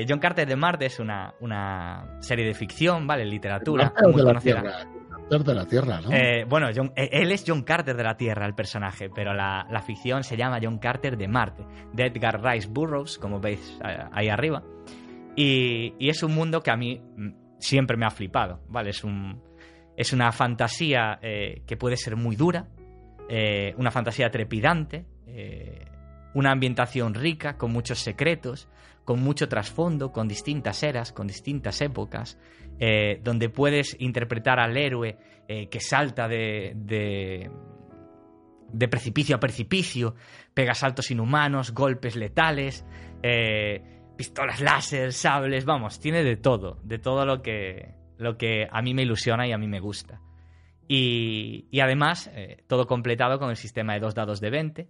[0.07, 3.25] John Carter de Marte es una, una serie de ficción, ¿vale?
[3.25, 4.87] Literatura, muy conocida
[5.29, 6.11] de la Tierra, ¿no?
[6.11, 10.23] Eh, bueno, eh, él es John Carter de la Tierra, el personaje, pero la, ficción
[10.23, 11.63] se llama John Carter de Marte,
[11.93, 14.63] de Edgar Rice Burroughs, como veis eh, ahí arriba.
[15.35, 18.91] Y, es un mundo que a mí mm, siempre me ha flipado, ¿vale?
[18.91, 19.41] Es, un,
[19.97, 22.67] es una fantasía que puede ser muy dura,
[23.77, 25.05] una fantasía trepidante,
[26.33, 28.69] una ambientación rica, con muchos secretos,
[29.05, 32.37] con mucho trasfondo, con distintas eras, con distintas épocas,
[32.79, 35.17] eh, donde puedes interpretar al héroe
[35.47, 37.49] eh, que salta de, de,
[38.87, 40.15] precipicio a precipicio,
[40.53, 42.85] pega saltos inhumanos, golpes letales,
[43.23, 43.81] eh,
[44.17, 48.93] pistolas láser, sables, vamos, tiene de todo, de todo lo que, lo que a mí
[48.93, 50.21] me ilusiona y a mí me gusta.
[50.87, 52.29] Y, y además,
[52.67, 54.89] todo completado con el sistema de dos dados de 20,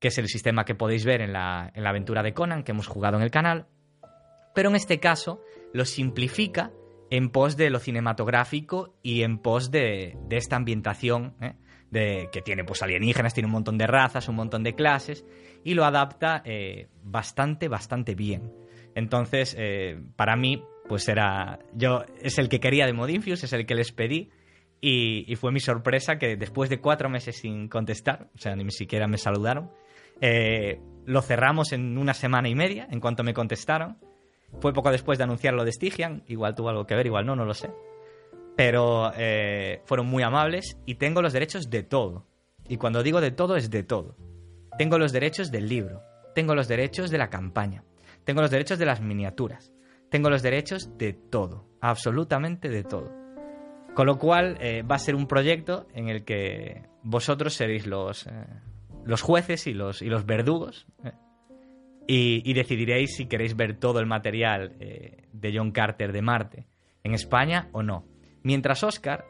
[0.00, 3.18] que es el sistema que podéis ver en la, aventura de Conan que hemos jugado
[3.18, 3.66] en el canal,
[4.54, 5.42] pero en este caso
[5.72, 6.72] lo simplifica
[7.10, 11.54] en pos de lo cinematográfico y en pos de, esta ambientación ¿eh?
[11.90, 15.24] de, que tiene pues alienígenas, tiene un montón de razas, un montón de clases,
[15.64, 18.52] y lo adapta eh, bastante, bastante bien.
[18.94, 21.58] Entonces, eh, para mí, pues era.
[21.74, 24.30] Yo es el que quería de Modinfius, es el que les pedí.
[24.82, 29.06] Y, fue mi sorpresa que después de cuatro meses sin contestar, o sea, ni siquiera
[29.06, 29.70] me saludaron,
[31.04, 33.98] lo cerramos en una semana y media, en cuanto me contestaron.
[34.58, 37.36] Fue poco después de anunciar lo de Stygian, igual tuvo algo que ver, igual no,
[37.36, 37.70] no lo sé.
[38.56, 42.26] Pero eh, fueron muy amables y tengo los derechos de todo.
[42.68, 44.16] Y cuando digo de todo, es de todo.
[44.76, 46.02] Tengo los derechos del libro,
[46.34, 47.84] tengo los derechos de la campaña,
[48.24, 49.72] tengo los derechos de las miniaturas,
[50.10, 53.10] tengo los derechos de todo, absolutamente de todo.
[53.94, 58.26] Con lo cual eh, va a ser un proyecto en el que vosotros seréis los,
[58.26, 58.30] eh,
[59.04, 60.86] los jueces y los, y los verdugos
[62.12, 66.66] eh, y, decidiréis si queréis ver todo el material de John Carter de Marte
[67.04, 68.04] en España o no.
[68.42, 69.26] Mientras Oscar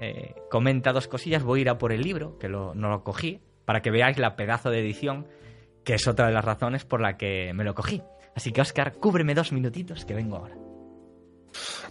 [0.51, 3.83] comenta dos cosillas, voy a ir a por el libro, que no lo cogí, para
[3.83, 5.27] que veáis la pedazo de edición,
[5.85, 8.03] que es otra de las razones por la que me lo cogí.
[8.35, 10.57] Así que Oscar, cúbreme dos minutitos que vengo ahora.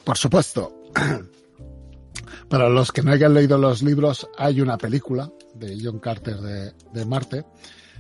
[0.04, 0.74] Por supuesto.
[2.50, 7.06] Para los que no hayan leído los libros, hay una película de John Carter de,
[7.06, 7.46] Marte.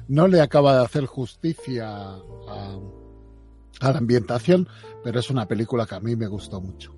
[0.10, 2.80] No le acaba de hacer justicia a,
[3.80, 4.68] la ambientación,
[5.04, 6.96] pero es una película que a mí me gustó mucho.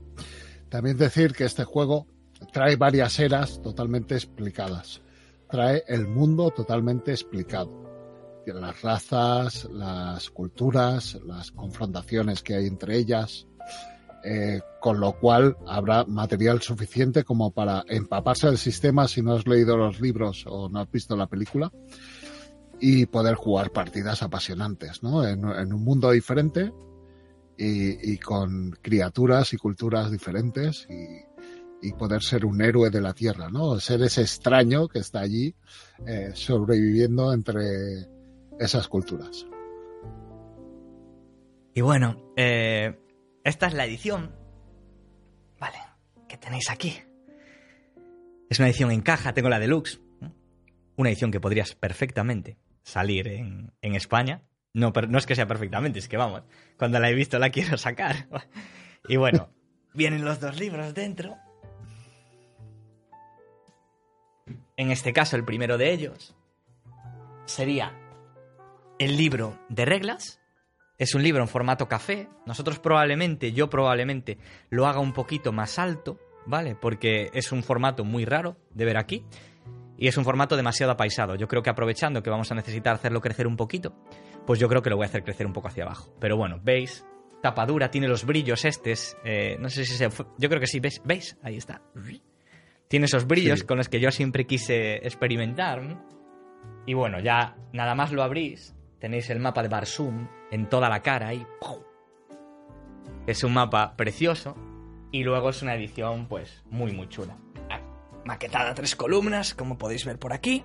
[0.70, 2.08] También decir que este juego
[2.54, 5.02] trae varias eras totalmente explicadas.
[5.50, 8.42] Trae el mundo totalmente explicado.
[8.46, 13.46] Las razas, las culturas, las confrontaciones que hay entre ellas,
[14.24, 19.46] eh, con lo cual habrá material suficiente como para empaparse del sistema si no has
[19.46, 21.74] leído los libros o no has visto la película
[22.82, 25.26] y poder jugar partidas apasionantes, ¿no?
[25.26, 26.74] En, un mundo diferente
[27.56, 33.80] y, con criaturas y culturas diferentes y, poder ser un héroe de la Tierra, ¿no?
[33.80, 35.54] Ser ese extraño que está allí
[36.06, 38.08] eh, sobreviviendo entre
[38.60, 39.46] esas culturas.
[41.74, 43.00] Y bueno, eh,
[43.44, 44.36] esta es la edición.
[45.60, 45.78] Vale,
[46.28, 46.96] que tenéis aquí.
[48.50, 50.02] Es una edición en caja, tengo la deluxe.
[50.98, 54.42] Una edición que podrías perfectamente salir en, España.
[54.74, 56.44] No, no es que sea perfectamente, es que vamos,
[56.78, 58.28] cuando la he visto la quiero sacar.
[59.08, 59.50] Y bueno,
[59.96, 61.36] vienen los dos libros dentro.
[64.78, 66.36] En este caso, el primero de ellos
[67.46, 67.92] sería
[69.00, 70.40] el libro de reglas,
[71.02, 72.30] es un libro en formato café.
[72.46, 74.38] Nosotros probablemente, yo probablemente,
[74.70, 76.76] lo haga un poquito más alto, ¿vale?
[76.76, 79.26] Porque es un formato muy raro de ver aquí.
[80.02, 81.36] Y es un formato demasiado apaisado.
[81.36, 83.94] Yo creo que aprovechando que vamos a necesitar hacerlo crecer un poquito,
[84.48, 86.12] pues yo creo que lo voy a hacer crecer un poco hacia abajo.
[86.20, 87.06] Pero bueno, veis,
[87.44, 89.16] tapadura, tiene los brillos estos.
[89.24, 90.10] Eh, no sé si se...
[90.40, 91.04] Yo creo que sí, ¿veis?
[91.06, 91.38] ¿Veis?
[91.44, 91.84] Ahí está.
[92.88, 95.84] Tiene esos brillos con los que yo siempre quise experimentar.
[96.88, 101.04] Y bueno, ya nada más lo abrís, tenéis el mapa de Barsum en toda la
[101.04, 101.46] cara y
[103.28, 104.56] Es un mapa precioso
[105.12, 107.38] y luego es una edición pues muy muy chula.
[108.26, 110.64] Maquetada tres columnas, como podéis ver por aquí.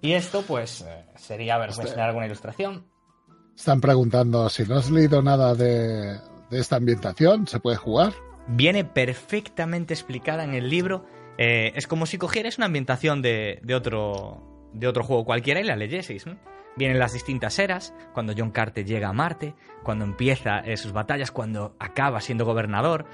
[0.00, 2.86] Y esto pues eh, sería, a ver, voy a alguna ilustración.
[3.56, 6.18] Están preguntando si no has leído nada de,
[6.50, 8.12] esta ambientación, ¿se puede jugar?
[8.46, 11.06] Viene perfectamente explicada en el libro.
[11.38, 15.64] Eh, es como si cogieras una ambientación de, de, otro, de otro juego cualquiera y
[15.64, 16.26] la leyeseis.
[16.76, 21.30] Vienen las distintas eras, cuando John Carter llega a Marte, cuando empieza eh, sus batallas,
[21.30, 23.06] cuando acaba siendo gobernador,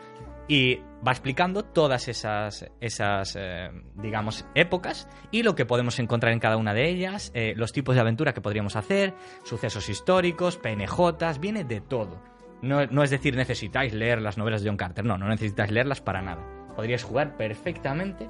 [0.50, 6.40] y va explicando todas esas, esas eh, digamos, épocas y lo que podemos encontrar en
[6.40, 11.38] cada una de ellas, eh, los tipos de aventura que podríamos hacer, sucesos históricos, PNJs,
[11.38, 12.20] viene de todo.
[12.62, 16.00] No, no, es decir, necesitáis leer las novelas de John Carter, no, no necesitáis leerlas
[16.00, 16.44] para nada.
[16.74, 18.28] Podríais jugar perfectamente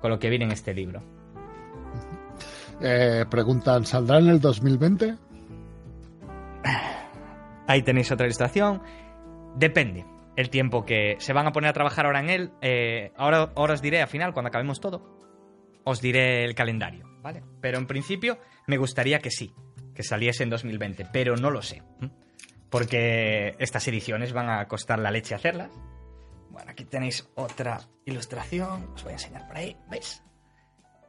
[0.00, 1.02] con lo que viene en este libro.
[2.80, 5.14] Eh, preguntan, ¿saldrá en el 2020?
[7.66, 8.80] Ahí tenéis otra ilustración.
[9.56, 10.06] Depende
[10.36, 12.52] el tiempo que se van a poner a trabajar ahora en él.
[12.62, 15.20] Eh, ahora, ahora os diré, al final, cuando acabemos todo,
[15.84, 17.42] os diré el calendario, ¿vale?
[17.60, 19.54] Pero en principio me gustaría que sí,
[19.94, 21.82] que saliese en 2020, pero no lo sé.
[22.68, 25.70] Porque estas ediciones van a costar la leche hacerlas.
[26.50, 28.90] Bueno, aquí tenéis otra ilustración.
[28.94, 30.22] Os voy a enseñar por ahí, ¿veis?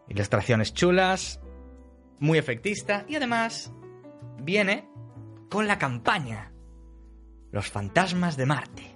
[0.07, 1.39] Ilustraciones chulas,
[2.19, 3.71] muy efectista y además
[4.37, 4.87] viene
[5.49, 6.53] con la campaña
[7.51, 8.90] Los fantasmas de Marte.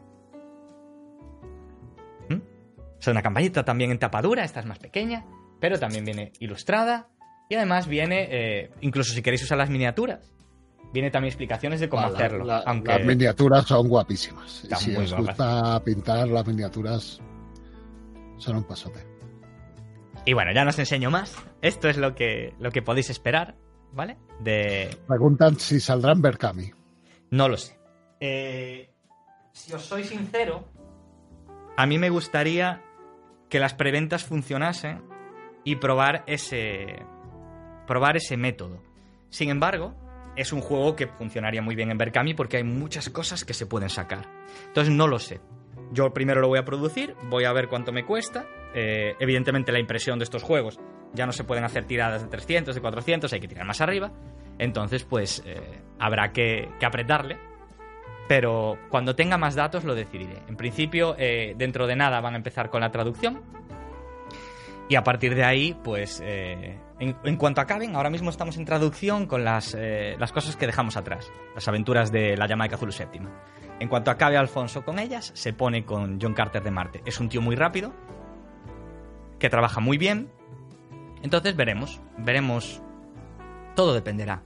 [3.05, 5.23] Es una campañita también en tapadura, esta es más pequeña,
[5.59, 7.07] pero también viene ilustrada
[7.47, 10.33] y además viene, eh, incluso si queréis usar las miniaturas,
[10.91, 12.51] viene también explicaciones de cómo hacerlo.
[12.65, 12.93] aunque...
[12.93, 14.67] Las miniaturas son guapísimas.
[14.79, 17.21] si os gusta pintar las miniaturas,
[18.37, 19.05] son un pasote.
[20.25, 21.35] Y bueno, ya no os enseño más.
[21.61, 23.55] Esto es lo que, lo que podéis esperar,
[23.93, 24.17] ¿vale?
[24.39, 24.97] De...
[25.07, 26.71] Preguntan si saldrán Berkami.
[27.29, 27.77] No lo sé.
[28.19, 28.89] Eh,
[29.51, 30.65] si os soy sincero,
[31.77, 32.81] a mí me gustaría
[33.55, 35.01] que las preventas funcionasen
[35.63, 37.05] y probar ese,
[37.87, 38.83] probar ese método.
[39.29, 39.95] Sin embargo,
[40.35, 43.65] es un juego que funcionaría muy bien en Berkami porque hay muchas cosas que se
[43.65, 44.27] pueden sacar.
[44.67, 45.39] Entonces no lo sé.
[45.93, 48.45] Yo primero lo voy a producir, voy a ver cuánto me cuesta.
[48.73, 50.77] Eh, evidentemente la impresión de estos juegos
[51.13, 54.11] ya no se pueden hacer tiradas de 300, de 400, hay que tirar más arriba.
[54.59, 57.37] Entonces pues eh, habrá que, apretarle.
[58.27, 60.41] Pero cuando tenga más datos lo decidiré.
[60.47, 63.41] En principio, eh, dentro de nada van a empezar con la traducción.
[64.87, 69.25] Y a partir de ahí, pues, eh, en, cuanto acaben, ahora mismo estamos en traducción
[69.25, 73.27] con las, eh, las cosas que dejamos atrás, las aventuras de la Jamaica Zulu VII.
[73.79, 77.01] En cuanto acabe Alfonso con ellas, se pone con John Carter de Marte.
[77.05, 77.93] Es un tío muy rápido,
[79.39, 80.29] que trabaja muy bien.
[81.21, 82.81] Entonces veremos, veremos.
[83.75, 84.43] Todo dependerá.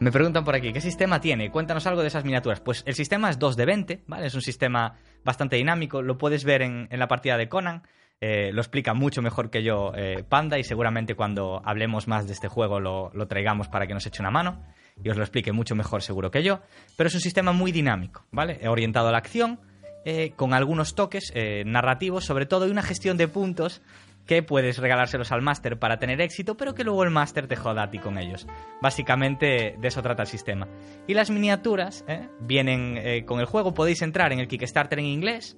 [0.00, 1.50] Me preguntan por aquí, ¿qué sistema tiene?
[1.50, 2.60] Cuéntanos algo de esas miniaturas.
[2.60, 4.28] Pues el sistema es 2 de 20, ¿vale?
[4.28, 7.82] Es un sistema bastante dinámico, lo puedes ver en, la partida de Conan.
[8.20, 12.32] Eh, lo explica mucho mejor que yo eh, Panda y seguramente cuando hablemos más de
[12.32, 14.64] este juego lo, traigamos para que nos eche una mano
[15.02, 16.60] y os lo explique mucho mejor seguro que yo.
[16.96, 18.68] Pero es un sistema muy dinámico, ¿vale?
[18.68, 19.58] Orientado a la acción,
[20.04, 21.32] eh, con algunos toques
[21.66, 23.82] narrativos sobre todo y una gestión de puntos
[24.28, 27.84] que puedes regalárselos al máster para tener éxito, pero que luego el máster te joda
[27.84, 28.46] a ti con ellos.
[28.82, 30.68] Básicamente de eso trata el sistema.
[31.06, 32.28] Y las miniaturas ¿eh?
[32.38, 35.56] vienen eh, con el juego, podéis entrar en el Kickstarter en inglés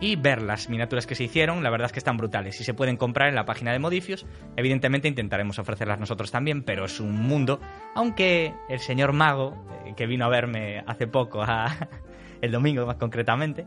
[0.00, 2.72] y ver las miniaturas que se hicieron, la verdad es que están brutales y se
[2.72, 4.24] pueden comprar en la página de Modifius.
[4.56, 7.60] Evidentemente intentaremos ofrecerlas nosotros también, pero es un mundo,
[7.94, 11.44] aunque el señor mago, eh, que vino a verme hace poco,
[12.40, 13.66] el domingo más concretamente,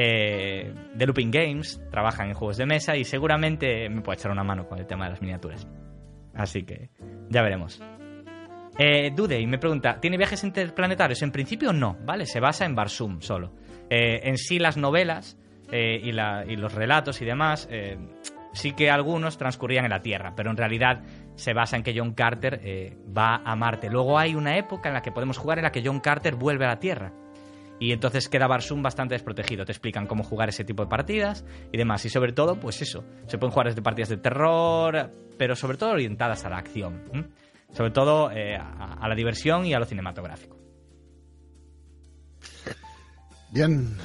[0.00, 4.44] eh, de Looping Games, trabajan en juegos de mesa y seguramente me puede echar una
[4.44, 5.66] mano con el tema de las miniaturas.
[6.34, 6.90] Así que
[7.28, 7.82] ya veremos.
[8.78, 11.20] Eh, Dudey me pregunta, ¿tiene viajes interplanetarios?
[11.22, 12.26] En principio no, ¿vale?
[12.26, 13.52] Se basa en Barsum solo.
[13.90, 15.36] Eh, en sí las novelas
[15.72, 17.68] eh, y, los relatos y demás,
[18.52, 21.02] sí que algunos transcurrían en la Tierra, pero en realidad
[21.34, 23.90] se basa en que John Carter va a Marte.
[23.90, 26.66] Luego hay una época en la que podemos jugar en la que John Carter vuelve
[26.66, 27.12] a la Tierra.
[27.80, 29.64] Y entonces queda Barsum bastante desprotegido.
[29.64, 32.04] Te explican cómo jugar ese tipo de partidas y demás.
[32.04, 33.04] Y sobre todo, pues eso.
[33.26, 37.30] Se pueden jugar desde partidas de terror, pero sobre todo orientadas a la acción.
[37.72, 40.56] Sobre todo eh, a, la diversión y a lo cinematográfico.
[43.52, 43.96] Bien.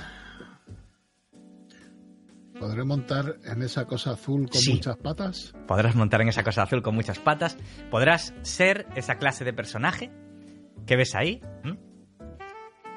[2.60, 5.54] ¿Podré montar en esa cosa azul con muchas patas?
[5.68, 7.58] Podrás montar en esa cosa azul con muchas patas.
[7.90, 10.12] Podrás ser esa clase de personaje
[10.86, 11.42] que ves ahí.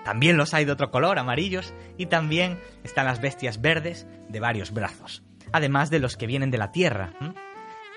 [0.07, 4.71] También los hay de otro color, amarillos, y también están las bestias verdes de varios
[4.71, 7.13] brazos, además de los que vienen de la Tierra.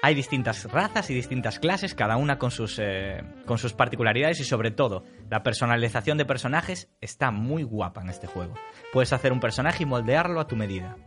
[0.01, 4.43] Hay distintas razas y distintas clases, cada una con sus, eh, con sus particularidades y
[4.43, 8.55] sobre todo la personalización de personajes está muy guapa en este juego.
[8.91, 10.97] Puedes hacer un personaje y moldearlo a tu medida.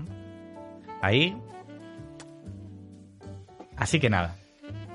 [1.00, 1.36] Ahí...
[3.76, 4.36] Así que nada,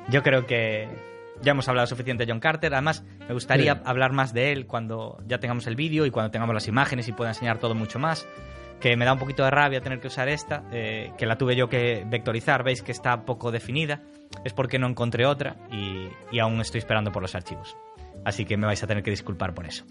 [0.08, 0.88] yo creo que,
[1.42, 2.74] ya hemos hablado suficiente de John Carter.
[2.74, 6.54] Además, me gustaría hablar más de él cuando ya tengamos el vídeo y cuando tengamos
[6.54, 8.28] las imágenes y pueda enseñar todo mucho más.
[8.80, 11.56] Que me da un poquito de rabia tener que usar esta, eh, que la tuve
[11.56, 12.64] yo que vectorizar.
[12.64, 14.04] Veis que está poco definida.
[14.44, 17.76] Es porque no encontré otra y, aún estoy esperando por los archivos.
[18.26, 19.86] Así que me vais a tener que disculpar por eso.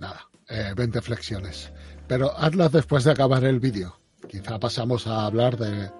[0.00, 0.28] Nada,
[0.76, 1.72] 20 eh, flexiones.
[2.08, 4.00] Pero hazlas después de acabar el vídeo.
[4.28, 5.90] Quizá pasamos a hablar de,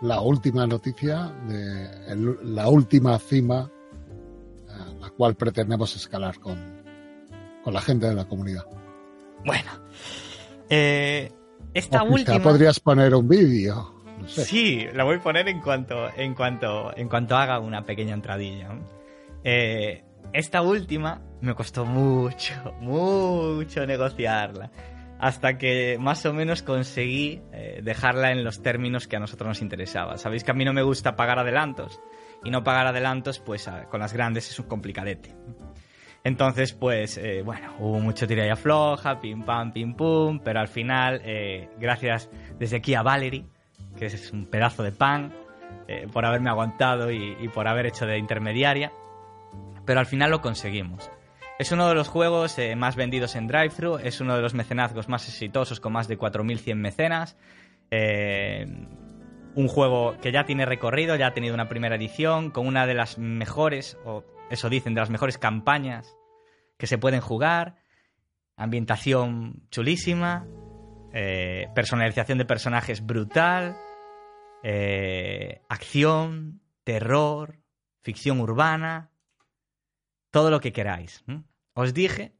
[0.00, 3.70] la última noticia de la última cima
[4.68, 6.82] a la cual pretendemos escalar con,
[7.62, 8.64] con la gente de la comunidad.
[9.44, 9.70] Bueno,
[10.68, 11.30] eh,
[11.74, 12.40] esta última.
[12.40, 13.94] podrías poner un vídeo.
[14.26, 18.68] Sí, la voy a poner en cuanto, en cuanto, en cuanto haga una pequeña entradilla.
[19.44, 24.70] Eh, esta última me costó mucho, mucho negociarla
[25.20, 29.62] hasta que más o menos conseguí eh, dejarla en los términos que a nosotros nos
[29.62, 30.16] interesaba.
[30.16, 32.00] Sabéis que a mí no me gusta pagar adelantos
[32.42, 35.36] y no pagar adelantos pues con las grandes es un complicadete.
[36.24, 40.68] Entonces pues eh, bueno, hubo mucho tira y afloja, pim pam, pim pum, pero al
[40.68, 43.44] final eh, gracias desde aquí a Valerie,
[43.98, 45.34] que es un pedazo de pan,
[46.12, 48.92] por haberme aguantado y por haber hecho de intermediaria,
[49.84, 51.10] pero al final lo conseguimos.
[51.60, 55.10] Es uno de los juegos eh, más vendidos en DriveThru, es uno de los mecenazgos
[55.10, 57.36] más exitosos con más de 4.100 mecenas.
[57.90, 58.64] Eh,
[59.54, 62.94] un juego que ya tiene recorrido, ya ha tenido una primera edición, con una de
[62.94, 66.16] las mejores, o eso dicen, de las mejores campañas
[66.78, 67.76] que se pueden jugar.
[68.56, 70.46] Ambientación chulísima.
[71.12, 73.76] eh, personalización de personajes brutal,
[75.68, 77.58] acción, terror,
[78.00, 79.10] ficción urbana,
[80.30, 81.22] todo lo que queráis.
[81.74, 82.34] Os dije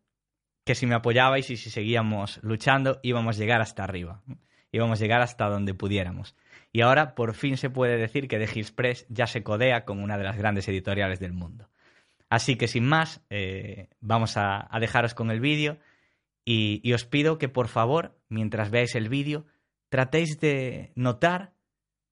[0.65, 4.23] que si me apoyabais y si seguíamos luchando íbamos a llegar hasta arriba,
[4.73, 6.37] íbamos a llegar hasta donde pudiéramos.
[6.73, 10.03] Y ahora por fin se puede decir que The Hills Press ya se codea con
[10.03, 11.69] una de las grandes editoriales del mundo.
[12.29, 15.79] Así que sin más, eh, vamos a, dejaros con el vídeo
[16.45, 19.47] y, y os pido que por favor, mientras veáis el vídeo,
[19.89, 21.53] tratéis de notar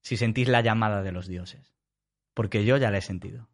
[0.02, 1.72] si sentís la llamada de los dioses,
[2.34, 3.48] porque yo ya la he sentido.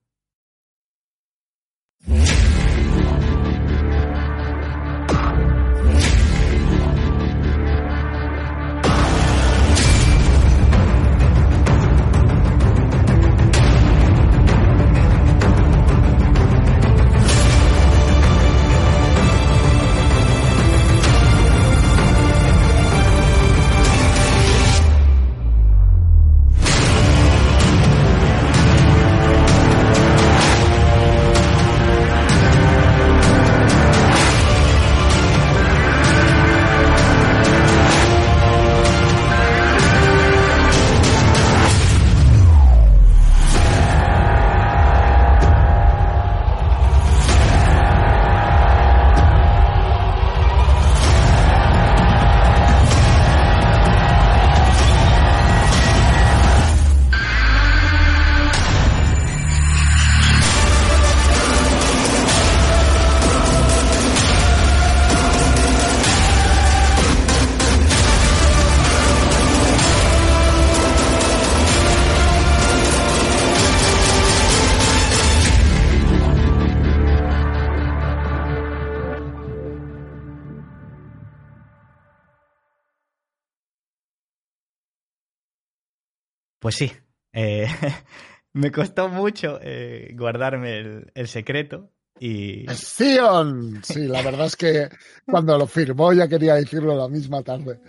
[88.55, 92.67] Me costó mucho eh, guardarme el, secreto y...
[92.69, 93.83] ¡Sion!
[93.85, 94.89] Sí, la verdad es que
[95.27, 97.81] cuando lo firmó ya quería decirlo la misma tarde.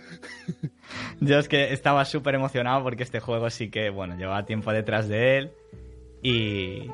[1.20, 5.08] Yo es que estaba súper emocionado porque este juego sí que, bueno, llevaba tiempo detrás
[5.08, 5.52] de él
[6.22, 6.90] y...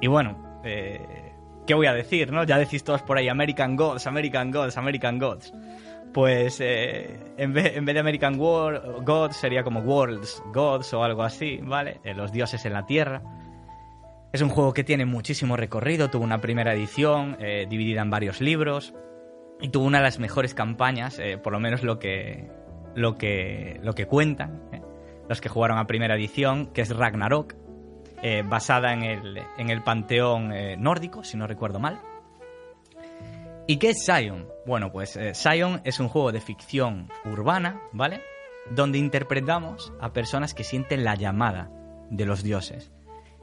[0.00, 1.32] Y bueno, eh,
[1.66, 2.44] ¿qué voy a decir, no?
[2.44, 5.52] Ya decís todos por ahí, American Gods, American Gods, American Gods
[6.12, 11.60] pues eh, en, vez, de American World, Gods sería como Worlds Gods o algo así,
[11.62, 12.00] ¿vale?
[12.04, 13.22] Eh, los dioses en la tierra.
[14.32, 18.40] Es un juego que tiene muchísimo recorrido, tuvo una primera edición eh, dividida en varios
[18.40, 18.94] libros
[19.60, 22.48] y tuvo una de las mejores campañas, por lo menos lo que,
[22.94, 24.62] lo que, lo que cuentan
[25.28, 27.54] los que jugaron a primera edición, que es Ragnarok,
[28.44, 32.00] basada en el, en el panteón nórdico, si no recuerdo mal.
[33.70, 34.48] ¿Y qué es Zion?
[34.64, 38.22] Bueno, pues eh, Zion es un juego de ficción urbana, ¿vale?
[38.70, 41.70] Donde interpretamos a personas que sienten la llamada
[42.08, 42.90] de los dioses.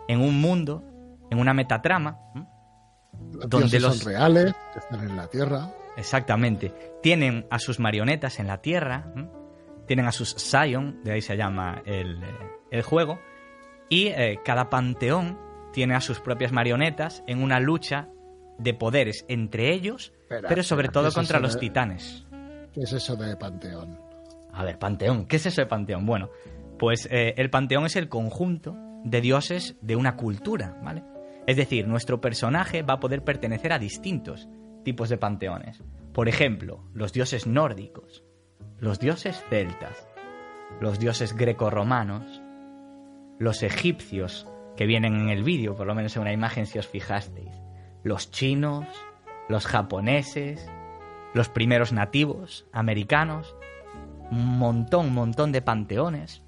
[0.08, 0.84] En un mundo,
[1.30, 2.20] en una metatrama,
[3.34, 5.70] los donde los son reales, que están en la Tierra.
[5.96, 6.74] Exactamente.
[7.04, 9.14] Tienen a sus marionetas en la Tierra,
[9.86, 13.20] tienen a sus Zion, de ahí se llama el, juego,
[13.90, 15.38] y eh, cada panteón
[15.72, 18.10] tiene a sus propias marionetas en una lucha
[18.58, 22.26] de poderes entre ellos, pero sobre todo contra los titanes.
[22.74, 24.00] ¿Qué es eso de Panteón?
[24.52, 26.06] A ver, Panteón, ¿qué es eso de Panteón?
[26.06, 26.30] Bueno,
[26.78, 31.04] pues eh, el Panteón es el conjunto de dioses de una cultura, ¿vale?
[31.48, 34.48] Es decir, nuestro personaje va a poder pertenecer a distintos
[34.84, 35.84] tipos de panteones.
[36.12, 38.24] Por ejemplo, los dioses nórdicos,
[38.80, 40.08] los dioses celtas,
[40.80, 42.42] los dioses grecorromanos,
[43.38, 46.88] los egipcios, que vienen en el vídeo, por lo menos en una imagen si os
[46.88, 47.62] fijasteis,
[48.06, 48.86] los chinos,
[49.50, 50.70] los japoneses,
[51.34, 53.56] los primeros nativos americanos,
[54.32, 56.44] un montón, montón de panteones,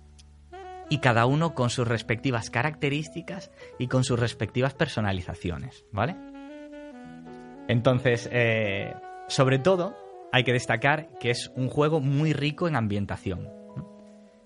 [0.88, 6.16] y cada uno con sus respectivas características y con sus respectivas personalizaciones, ¿vale?
[7.68, 8.93] Entonces, eh,
[9.28, 9.97] sobre todo,
[10.32, 13.49] hay que destacar que es un juego muy rico en ambientación.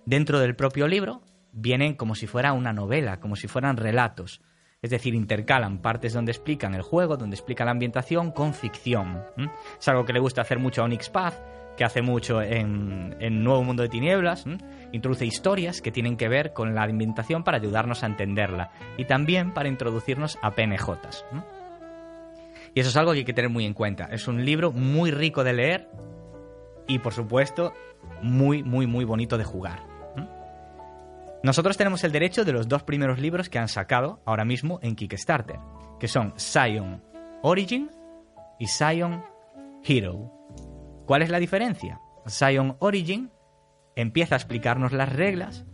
[0.06, 4.42] Dentro del propio libro vienen como si fuera una novela, como si fueran relatos,
[4.82, 9.24] es decir, intercalan partes donde explican el juego, donde explican la ambientación con ficción.
[9.80, 11.36] Es algo que le gusta hacer mucho a Onyx Path,
[11.78, 14.46] que hace mucho en, Nuevo Mundo de Tinieblas.
[14.92, 19.54] Introduce historias que tienen que ver con la ambientación para ayudarnos a entenderla y también
[19.54, 21.26] para introducirnos a PNJs.
[22.74, 24.06] Y eso es algo que hay que tener muy en cuenta.
[24.06, 25.90] Es un libro muy rico de leer
[26.88, 27.74] y, por supuesto,
[28.24, 29.91] muy, muy, muy bonito de jugar.
[31.44, 34.96] Nosotros tenemos el derecho de los dos primeros libros que han sacado ahora mismo en
[34.96, 35.60] Kickstarter,
[36.00, 37.04] que son Zion
[37.42, 37.90] Origin
[38.60, 39.24] y Zion
[39.84, 40.32] Hero.
[41.08, 42.00] ¿Cuál es la diferencia?
[42.28, 43.32] Zion Origin
[43.96, 45.66] empieza a explicarnos las reglas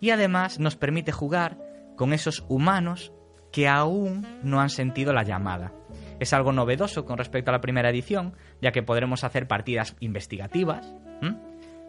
[0.00, 1.58] y además nos permite jugar
[1.96, 3.12] con esos humanos
[3.52, 5.72] que aún no han sentido la llamada.
[6.18, 10.92] Es algo novedoso con respecto a la primera edición, ya que podremos hacer partidas investigativas,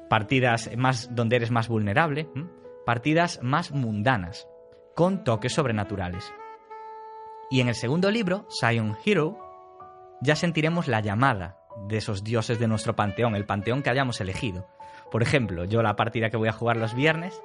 [0.10, 2.30] partidas más donde eres más vulnerable,
[2.86, 4.48] partidas más mundanas,
[4.96, 6.32] con toques sobrenaturales.
[7.50, 9.38] Y en el segundo libro, Zion Hero,
[10.22, 11.58] ya sentiremos la llamada
[11.88, 14.68] de esos dioses de nuestro panteón, el panteón que hayamos elegido.
[15.12, 17.42] Por ejemplo, yo la partida que voy a jugar los viernes,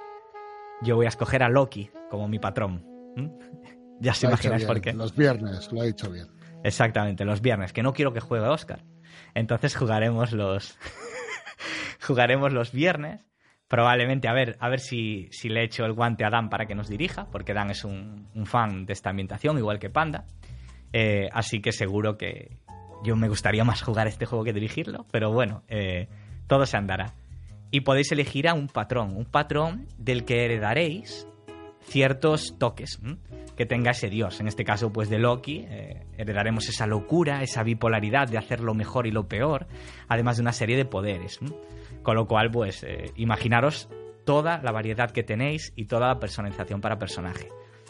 [0.83, 2.87] yo voy a escoger a Loki como mi patrón.
[4.03, 4.95] Ya se imagináis por qué.
[4.95, 6.27] Los viernes, lo ha dicho bien.
[6.65, 8.83] Exactamente, los viernes, que no quiero que juegue Oscar.
[9.35, 10.79] Entonces jugaremos los
[12.01, 13.21] jugaremos los viernes.
[13.71, 16.75] Probablemente a ver, a ver si, si le echo el guante a Dan para que
[16.75, 20.25] nos dirija, porque Dan es un, fan de esta ambientación, igual que Panda.
[20.93, 22.57] Eh, así que seguro que
[23.05, 26.09] yo me gustaría más jugar este juego que dirigirlo, pero bueno, eh,
[26.49, 27.15] todo se andará.
[27.71, 31.29] Y podéis elegir a un patrón, un patrón del que heredaréis
[31.83, 32.99] ciertos toques
[33.57, 34.41] que tenga ese dios.
[34.41, 38.75] En este caso, pues de Loki, eh, heredaremos esa locura, esa bipolaridad de hacer lo
[38.75, 39.69] mejor y lo peor,
[40.09, 41.39] además de una serie de poderes.
[42.03, 43.89] Con lo cual, pues eh, imaginaros
[44.25, 47.49] toda la variedad que tenéis y toda la personalización para personaje.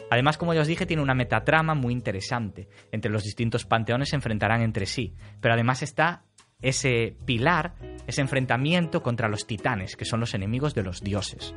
[0.09, 2.67] Además, como ya os dije, tiene una metatrama muy interesante.
[2.91, 6.23] Entre los distintos panteones se enfrentarán entre sí, pero además está
[6.61, 7.75] ese pilar,
[8.07, 11.55] ese enfrentamiento contra los titanes, que son los enemigos de los dioses.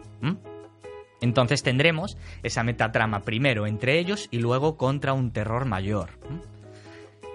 [1.20, 6.10] Entonces tendremos esa metatrama primero entre ellos y luego contra un terror mayor.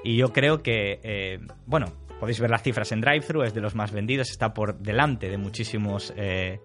[0.04, 1.88] Y yo creo que, eh, bueno,
[2.20, 5.38] podéis ver las cifras en DriveThru, es de los más vendidos, está por delante de
[5.38, 6.60] muchísimos eh,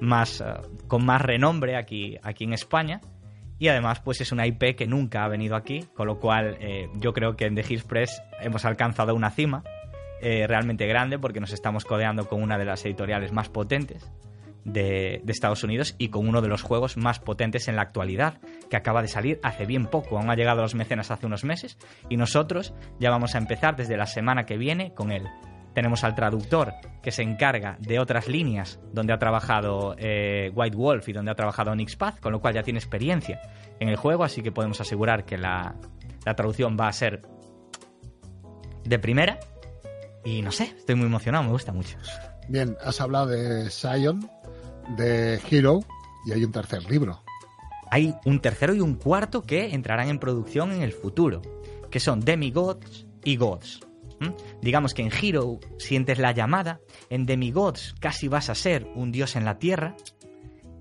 [0.00, 0.44] más, eh,
[0.86, 3.00] con más renombre aquí, aquí en España.
[3.58, 6.58] Y además, pues es una IP que nunca ha venido aquí, con lo cual
[6.96, 7.86] yo creo que en The Hills
[8.40, 9.62] hemos alcanzado una cima
[10.20, 14.10] realmente grande porque nos estamos codeando con una de las editoriales más potentes
[14.64, 18.40] de, Estados Unidos y con uno de los juegos más potentes en la actualidad,
[18.70, 20.18] que acaba de salir hace bien poco.
[20.18, 23.76] Aún ha llegado a los mecenas hace unos meses y nosotros ya vamos a empezar
[23.76, 25.24] desde la semana que viene con él.
[25.74, 31.08] Tenemos al traductor que se encarga de otras líneas donde ha trabajado eh, White Wolf
[31.08, 33.40] y donde ha trabajado Nix Path, con lo cual ya tiene experiencia
[33.80, 35.74] en el juego, así que podemos asegurar que la,
[36.24, 37.22] la traducción va a ser
[38.84, 39.40] de primera.
[40.24, 41.98] Y no sé, estoy muy emocionado, me gusta mucho.
[42.48, 44.28] Bien, has hablado de Sion,
[44.96, 45.80] de Hero
[46.26, 47.22] y hay un tercer libro.
[47.90, 51.42] Hay un tercero y un cuarto que entrarán en producción en el futuro,
[51.90, 53.80] que son Demigods y Gods.
[54.62, 56.80] Digamos que en Hero sientes la llamada,
[57.10, 59.96] en Demigods casi vas a ser un dios en la tierra,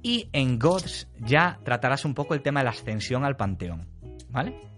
[0.01, 3.87] y en Gods ya tratarás un poco el tema de la ascensión al panteón.
[4.29, 4.72] ¿Vale?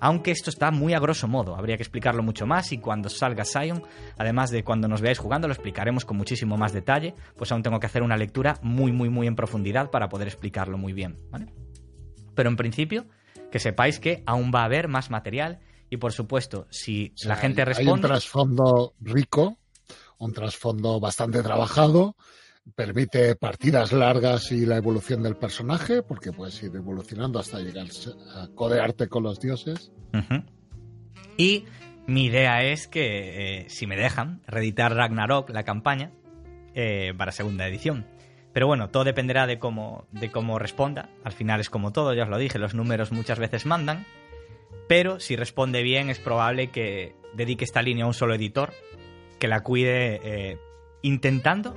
[0.00, 3.44] Aunque esto está muy a grosso modo, habría que explicarlo mucho más y cuando salga
[3.44, 3.82] Sion,
[4.16, 7.80] además de cuando nos veáis jugando, lo explicaremos con muchísimo más detalle, pues aún tengo
[7.80, 11.52] que hacer una lectura muy, muy, muy en profundidad para poder explicarlo muy bien, ¿vale?
[12.34, 13.06] Pero en principio,
[13.50, 17.64] que sepáis que aún va a haber más material y por supuesto, si la gente
[17.64, 17.90] responde...
[17.90, 19.58] Hay un trasfondo rico,
[20.18, 22.16] un trasfondo bastante trabajado
[22.74, 27.86] permite partidas largas y la evolución del personaje, porque puedes ir evolucionando hasta llegar
[28.34, 29.92] a codearte con los dioses.
[31.36, 31.64] Y
[32.06, 36.12] mi idea es que, eh, si me dejan, reeditar Ragnarok, la campaña,
[36.74, 38.06] eh, para segunda edición.
[38.52, 41.10] Pero bueno, todo dependerá de cómo, de cómo responda.
[41.22, 44.06] Al final es como todo, ya os lo dije, los números muchas veces mandan.
[44.88, 48.72] Pero si responde bien, es probable que dedique esta línea a un solo editor,
[49.38, 50.58] que la cuide eh,
[51.02, 51.74] intentando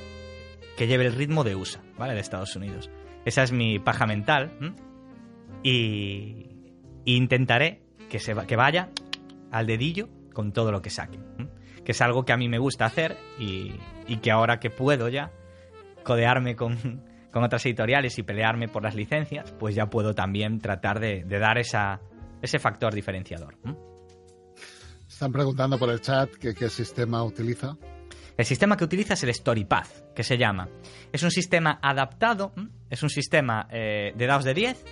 [0.81, 2.15] que lleve el ritmo de USA, ¿vale?
[2.15, 2.89] De Estados Unidos.
[3.23, 4.75] Esa es mi paja mental.
[5.61, 6.47] Y,
[7.05, 8.89] intentaré que, se que vaya
[9.51, 11.19] al dedillo con todo lo que saque.
[11.85, 13.75] Que es algo que a mí me gusta hacer y,
[14.23, 15.31] que ahora que puedo ya
[16.03, 21.23] codearme con, otras editoriales y pelearme por las licencias, pues ya puedo también tratar de,
[21.25, 22.01] dar esa,
[22.41, 23.55] ese factor diferenciador.
[25.07, 27.77] Están preguntando por el chat que qué sistema utiliza.
[28.35, 30.69] El sistema que utiliza es el StoryPath, que se llama.
[31.11, 32.53] Es un sistema adaptado,
[32.89, 34.85] es un sistema eh, de dados de 10.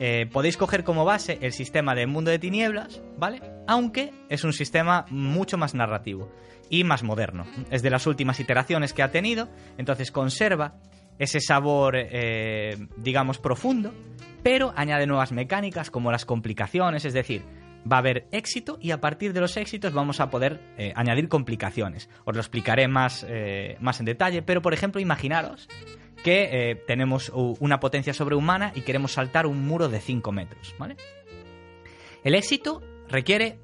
[0.00, 3.40] Eh, podéis coger como base el sistema de Mundo de Tinieblas, ¿vale?
[3.68, 6.32] Aunque es un sistema mucho más narrativo
[6.68, 7.44] y más moderno.
[7.70, 9.48] Es de las últimas iteraciones que ha tenido,
[9.78, 10.74] entonces conserva
[11.18, 13.94] ese sabor, eh, digamos, profundo,
[14.42, 17.42] pero añade nuevas mecánicas como las complicaciones, es decir,
[17.90, 21.28] va a haber éxito y a partir de los éxitos vamos a poder eh, añadir
[21.28, 22.08] complicaciones.
[22.24, 25.68] Os lo explicaré más, eh, más en detalle, pero por ejemplo, imaginaros
[26.22, 30.96] que eh, tenemos una potencia sobrehumana y queremos saltar un muro de 5 metros, ¿vale?
[32.22, 33.58] El éxito requiere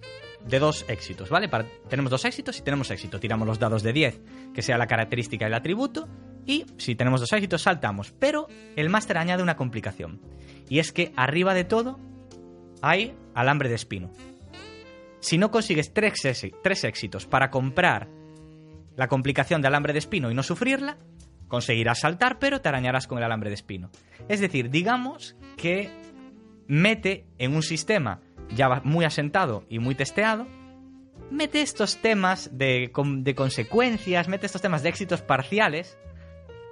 [0.46, 1.48] de dos éxitos, ¿vale?
[1.88, 3.18] tenemos dos éxitos y tenemos éxito.
[3.18, 4.20] Tiramos los dados de 10,
[4.54, 6.08] que sea la característica del atributo,
[6.46, 8.12] y si tenemos dos éxitos, saltamos.
[8.18, 10.20] Pero el máster añade una complicación.
[10.68, 11.98] Y es que arriba de todo
[12.82, 14.10] hay alambre de espino.
[15.20, 16.24] Si no consigues tres,
[16.84, 18.08] éxitos para comprar
[18.96, 20.96] la complicación de alambre de espino y no sufrirla,
[21.48, 23.90] conseguirás saltar, pero te arañarás con el alambre de espino.
[24.28, 25.90] Es decir, digamos que
[26.68, 28.20] mete en un sistema
[28.54, 30.46] ya muy asentado y muy testeado,
[31.30, 32.90] mete estos temas de,
[33.36, 35.98] consecuencias, mete estos temas de éxitos parciales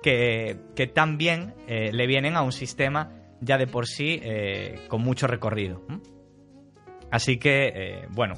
[0.03, 5.27] que, también eh, le vienen a un sistema ya de por sí eh, con mucho
[5.27, 5.83] recorrido.
[7.11, 8.35] Así que, eh, bueno,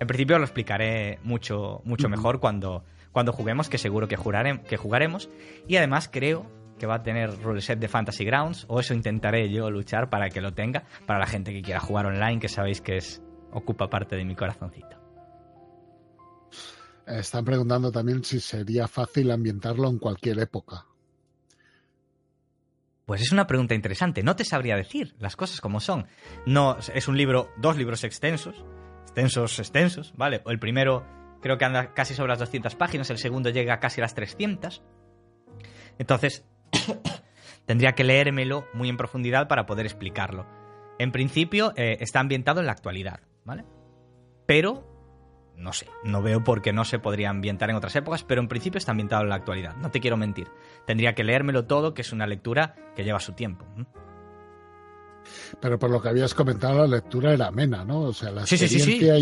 [0.00, 4.16] en principio lo explicaré mucho, mucho mejor cuando, cuando juguemos, que seguro que,
[4.68, 5.28] que jugaremos.
[5.66, 6.46] Y además creo
[6.78, 10.40] que va a tener set de Fantasy Grounds, o eso intentaré yo luchar para que
[10.40, 14.16] lo tenga, para la gente que quiera jugar online, que sabéis que es ocupa parte
[14.16, 14.96] de mi corazoncito.
[17.06, 20.87] Están preguntando también si sería fácil ambientarlo en cualquier época.
[23.08, 24.22] Pues es una pregunta interesante.
[24.22, 26.06] No te sabría decir las cosas como son.
[26.44, 28.62] No, es un libro, dos libros extensos,
[29.00, 30.42] extensos, extensos, ¿vale?
[30.44, 31.06] El primero
[31.40, 34.82] creo que anda casi sobre las 200 páginas, el segundo llega casi a las 300.
[35.98, 36.44] Entonces,
[37.64, 40.46] tendría que leérmelo muy en profundidad para poder explicarlo.
[40.98, 43.64] En principio, eh, está ambientado en la actualidad, ¿vale?
[44.44, 44.97] Pero
[45.58, 48.48] no sé, no veo por qué no se podría ambientar en otras épocas, pero en
[48.48, 50.48] principio está ambientado en la actualidad, no te quiero mentir.
[50.86, 53.66] Tendría que leérmelo todo, que es una lectura que lleva su tiempo.
[55.60, 58.00] Pero por lo que habías comentado, la lectura era amena, ¿no?
[58.00, 59.14] O sea, la experiencia,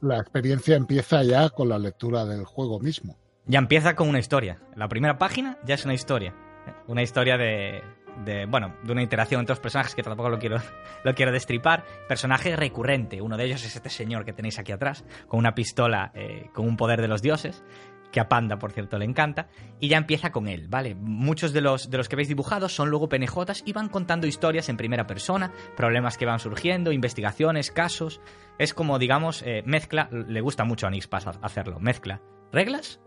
[0.00, 3.16] la experiencia empieza ya con la lectura del juego mismo.
[3.46, 4.58] Ya empieza con una historia.
[4.74, 6.34] La primera página ya es una historia.
[6.66, 6.72] ¿eh?
[6.88, 7.82] Una historia de,
[8.24, 10.58] de, bueno, de una interacción entre dos personajes que tampoco lo quiero,
[11.04, 11.84] lo quiero destripar.
[12.08, 16.10] Personaje recurrente, uno de ellos es este señor que tenéis aquí atrás, con una pistola
[16.14, 17.64] eh, con un poder de los dioses,
[18.12, 19.48] que a Panda, por cierto, le encanta,
[19.80, 20.94] y ya empieza con él, ¿vale?
[20.94, 24.68] Muchos de los, de los que veis dibujados son luego PNJs y van contando historias
[24.68, 28.20] en primera persona, problemas que van surgiendo, investigaciones, casos.
[28.58, 32.22] Es como, digamos, eh, mezcla, le gusta mucho a Nixpass hacerlo, mezcla
[32.52, 33.00] reglas,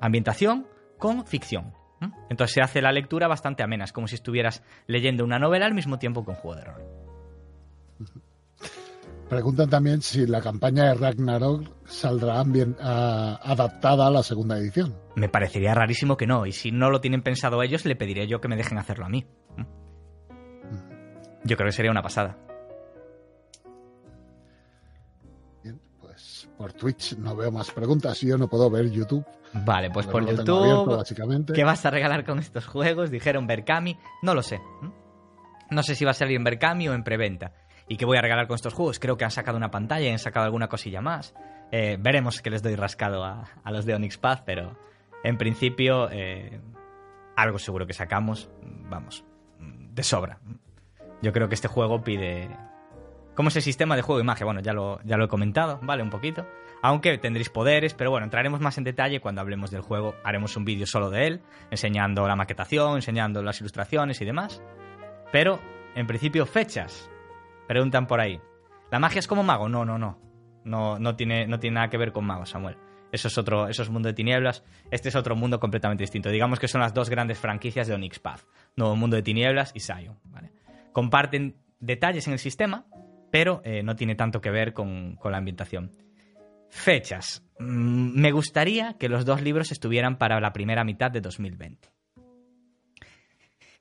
[0.00, 0.66] ambientación
[0.98, 1.74] con ficción.
[2.28, 5.74] Entonces se hace la lectura bastante amena, es como si estuvieras leyendo una novela al
[5.74, 6.82] mismo tiempo que un juego de rol.
[9.28, 14.96] Preguntan también si la campaña de Ragnarok saldrá bien, adaptada a la segunda edición.
[15.16, 18.40] Me parecería rarísimo que no, y si no lo tienen pensado ellos, le pediré yo
[18.40, 19.26] que me dejen hacerlo a mí.
[21.42, 22.38] Yo creo que sería una pasada.
[26.56, 29.24] Por Twitch no veo más preguntas, yo no puedo ver YouTube.
[29.52, 31.54] Vale, pues por YouTube.
[31.54, 33.10] ¿Qué vas a regalar con estos juegos?
[33.10, 33.98] Dijeron Berkami.
[34.22, 34.60] No lo sé.
[35.70, 37.52] No sé si va a salir en Berkami o en preventa.
[37.88, 38.98] ¿Y qué voy a regalar con estos juegos?
[38.98, 41.34] Creo que han sacado una pantalla y han sacado alguna cosilla más.
[41.70, 44.78] Eh, veremos que les doy rascado a, los de Onyx Path, pero
[45.24, 46.60] en principio eh,
[47.36, 48.50] algo seguro que sacamos,
[48.88, 49.24] vamos,
[49.60, 50.38] de sobra.
[51.22, 52.50] Yo creo que este juego pide...
[53.36, 54.44] ¿Cómo es el sistema de juego y magia?
[54.44, 56.02] Bueno, ya lo, ya lo he comentado, ¿vale?
[56.02, 56.44] Un poquito
[56.82, 60.14] aunque tendréis poderes, pero bueno, entraremos más en detalle cuando hablemos del juego.
[60.24, 64.62] Haremos un vídeo solo de él, enseñando la maquetación, enseñando las ilustraciones y demás.
[65.32, 65.60] Pero,
[65.94, 67.10] en principio, fechas.
[67.66, 68.40] Preguntan por ahí.
[68.90, 69.68] ¿La magia es como mago?
[69.68, 70.20] No, no, no.
[70.64, 72.76] No, no, tiene, no tiene nada que ver con mago, Samuel.
[73.12, 74.64] Eso es otro, eso es mundo de tinieblas.
[74.90, 76.28] Este es otro mundo completamente distinto.
[76.28, 78.42] Digamos que son las dos grandes franquicias de Onyx Path.
[78.74, 80.18] Nuevo Mundo de Tinieblas y Sion.
[80.92, 82.86] Comparten detalles en el sistema,
[83.36, 85.92] pero eh, no tiene tanto que ver con la ambientación.
[86.70, 87.44] Fechas.
[87.58, 91.90] Mm, me gustaría que los dos libros estuvieran para la primera mitad de 2020.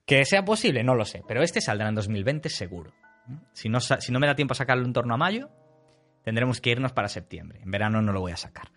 [0.05, 2.91] Que sea posible, no lo sé, pero este saldrá en 2020 seguro.
[3.53, 5.49] Si no, si no me da tiempo a sacarlo en torno a mayo,
[6.25, 7.61] tendremos que irnos para septiembre.
[7.63, 8.73] En verano no lo voy a sacar.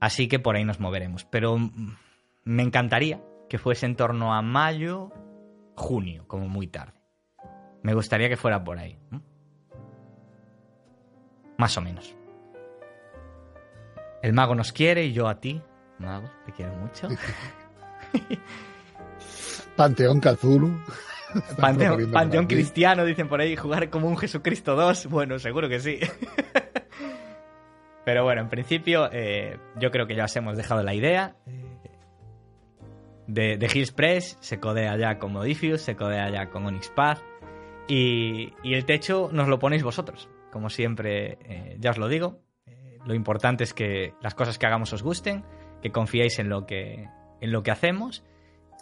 [0.00, 1.26] Así que por ahí nos moveremos.
[1.26, 1.94] Pero mm,
[2.44, 3.20] me encantaría
[3.50, 5.12] que fuese en torno a mayo,
[5.74, 7.02] junio, como muy tarde.
[7.82, 8.98] Me gustaría que fuera por ahí.
[11.58, 12.14] Más o menos.
[14.22, 15.62] El mago nos quiere y yo a ti.
[15.98, 17.08] Mago, te quiero mucho.
[19.76, 20.78] Panteón Cazulu.
[21.60, 25.06] Panteón, cristiano, dicen por ahí, jugar como un Jesucristo 2.
[25.06, 26.00] Bueno, seguro que sí.
[28.04, 31.36] Pero bueno, en principio, eh, yo creo que ya os hemos dejado la idea.
[33.26, 37.18] De, de Hills Press, se codea ya con Modifius, se codea ya con Onyx Path.
[37.88, 40.28] Y, el techo nos lo ponéis vosotros.
[40.56, 42.40] Como siempre, eh, ya os lo digo,
[43.04, 45.44] lo importante es que las cosas que hagamos os gusten,
[45.82, 47.10] que confiéis en lo que,
[47.42, 48.24] en lo que hacemos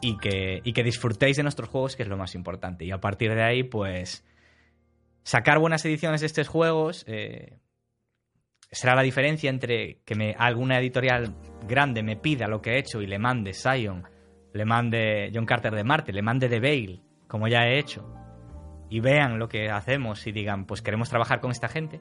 [0.01, 2.85] y que, y que disfrutéis de nuestros juegos, que es lo más importante.
[2.85, 4.25] Y a partir de ahí, pues,
[5.25, 7.59] sacar buenas ediciones de estos juegos eh,
[8.71, 11.35] será la diferencia entre que me, alguna editorial
[11.67, 14.05] grande me pida lo que he hecho y le mande Sion,
[14.53, 18.24] le mande John Carter de Marte, le mande The Veil, como ya he hecho,
[18.89, 22.01] y vean lo que hacemos y digan, pues queremos trabajar con esta gente.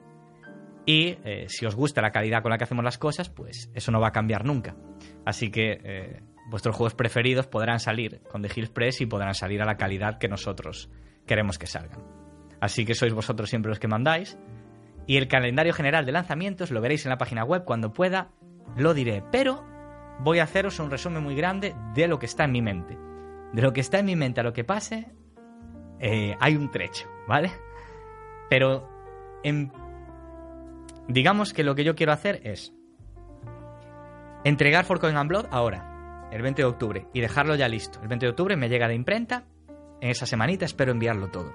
[0.86, 3.90] Y eh, si os gusta la calidad con la que hacemos las cosas, pues eso
[3.90, 4.76] no va a cambiar nunca.
[5.24, 9.62] Así que eh, vuestros juegos preferidos podrán salir con The Hill Press y podrán salir
[9.62, 10.90] a la calidad que nosotros
[11.26, 12.02] queremos que salgan.
[12.60, 14.38] Así que sois vosotros siempre los que mandáis.
[15.06, 18.30] Y el calendario general de lanzamientos lo veréis en la página web cuando pueda,
[18.76, 19.22] lo diré.
[19.30, 19.64] Pero
[20.20, 22.96] voy a haceros un resumen muy grande de lo que está en mi mente.
[23.52, 25.12] De lo que está en mi mente a lo que pase,
[26.06, 27.50] eh, hay un trecho, ¿vale?
[28.50, 28.86] Pero
[31.08, 32.74] digamos que lo que yo quiero hacer es
[34.44, 38.02] entregar For Coin and Blood ahora, el 20 de octubre, y dejarlo ya listo.
[38.02, 39.46] El 20 de octubre me llega de imprenta,
[40.02, 41.54] en esa semanita espero enviarlo todo.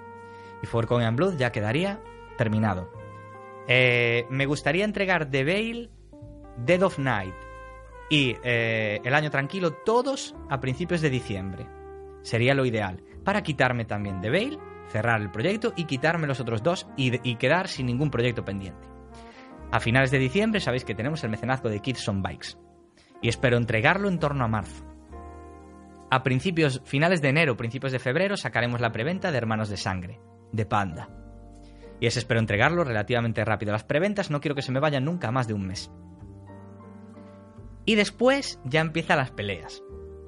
[0.63, 2.01] Y For Coin and Blood ya quedaría
[2.35, 2.91] terminado.
[3.67, 5.91] Eh, me gustaría entregar The Veil,
[6.57, 7.35] Dead of Night
[8.09, 11.78] y eh, El Año Tranquilo todos a principios de diciembre.
[12.21, 13.03] Sería lo ideal.
[13.23, 14.59] Para quitarme también The Veil,
[14.89, 18.87] cerrar el proyecto y quitarme los otros dos y, quedar sin ningún proyecto pendiente.
[19.71, 22.57] A finales de diciembre sabéis que tenemos el mecenazgo de Kids on Bikes.
[23.21, 24.85] Y espero entregarlo en torno a marzo.
[26.09, 30.19] A principios, finales de enero, principios de febrero, sacaremos la preventa de Hermanos de Sangre,
[30.51, 31.09] de Panda.
[31.99, 33.73] Y ese espero entregarlo relativamente rápido.
[33.73, 35.91] Las preventas no quiero que se me vayan nunca más de un mes.
[37.85, 39.83] Y después ya empiezan las peleas.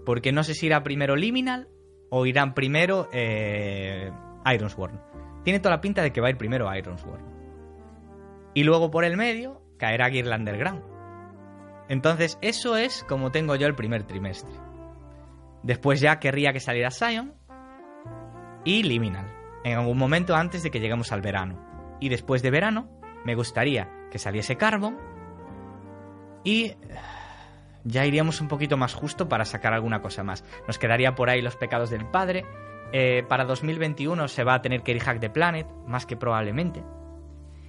[0.05, 1.69] Porque no sé si irá primero Liminal
[2.11, 4.11] o irán primero eh,
[4.45, 5.01] Ironsworn.
[5.43, 7.23] Tiene toda la pinta de que va a ir primero Ironsworn.
[8.53, 10.83] Y luego por el medio caerá Gear Underground.
[11.87, 14.53] Entonces, eso es como tengo yo el primer trimestre.
[15.63, 17.33] Después ya querría que saliera Sion
[18.63, 19.25] y Liminal
[19.63, 21.97] en algún momento antes de que lleguemos al verano.
[21.99, 22.89] Y después de verano,
[23.25, 24.97] me gustaría que saliese Carbon
[26.43, 26.73] y
[27.83, 30.43] ya iríamos un poquito más justo para sacar alguna cosa más.
[30.67, 32.45] Nos quedaría por ahí los pecados del padre.
[32.93, 36.83] Eh, para 2021 se va a tener que ir Hack the Planet, más que probablemente.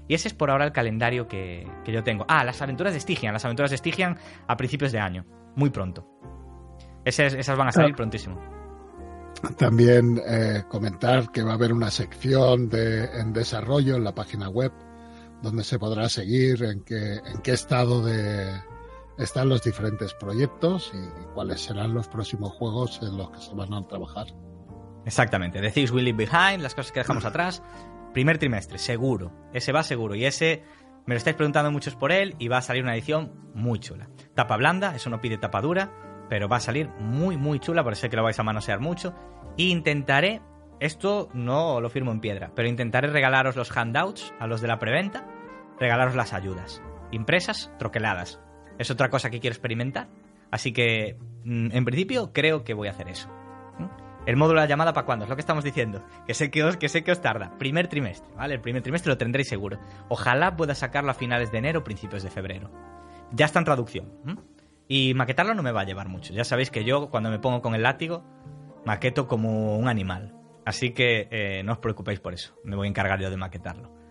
[0.09, 2.25] Y ese es por ahora el calendario que, yo tengo.
[2.29, 3.33] Ah, las aventuras de Stygian.
[3.33, 5.25] Las aventuras de Stygian a principios de año.
[5.55, 6.07] Muy pronto.
[7.05, 8.41] Esas, esas van a salir prontísimo.
[9.57, 14.49] También eh, comentar que va a haber una sección de, en desarrollo en la página
[14.49, 14.73] web
[15.43, 18.61] donde se podrá seguir en qué, en qué estado de,
[19.19, 23.73] están los diferentes proyectos y cuáles serán los próximos juegos en los que se van
[23.75, 24.27] a trabajar.
[25.05, 25.61] Exactamente.
[25.61, 27.63] The Things We Leave Behind, las cosas que dejamos atrás.
[28.13, 29.33] Primer trimestre, seguro.
[29.53, 30.15] Ese va seguro.
[30.15, 30.63] Y ese
[31.07, 34.09] me lo estáis preguntando muchos por él y va a salir una edición muy chula.
[34.35, 35.91] Tapa blanda, eso no pide tapa dura
[36.33, 39.15] pero va a salir muy, muy chula, por eso que lo vais a manosear mucho.
[39.59, 40.41] E intentaré,
[40.81, 44.79] esto no lo firmo en piedra, pero intentaré regalaros los handouts a los de la
[44.79, 45.27] preventa,
[45.79, 48.41] regalaros las ayudas, impresas, troqueladas.
[48.83, 50.09] Es otra cosa que quiero experimentar,
[50.51, 53.29] así que mm, en principio creo que voy a hacer eso.
[54.27, 56.05] El módulo de llamada para cuándo, es lo que estamos diciendo.
[56.27, 57.57] Que sé que os, que sé que os tarda.
[57.59, 58.55] Primer trimestre, ¿vale?
[58.55, 59.79] El primer trimestre lo tendréis seguro.
[60.09, 62.71] Ojalá pueda sacarlo a finales de enero, principios de febrero.
[63.33, 64.13] Ya está en traducción.
[64.89, 66.33] Y maquetarlo no me va a llevar mucho.
[66.33, 68.25] Ya sabéis que yo, cuando me pongo con el látigo,
[68.85, 70.35] maqueto como un animal.
[70.65, 72.55] Así que eh, no os preocupéis por eso.
[72.65, 74.02] Me voy a encargar yo de maquetarlo.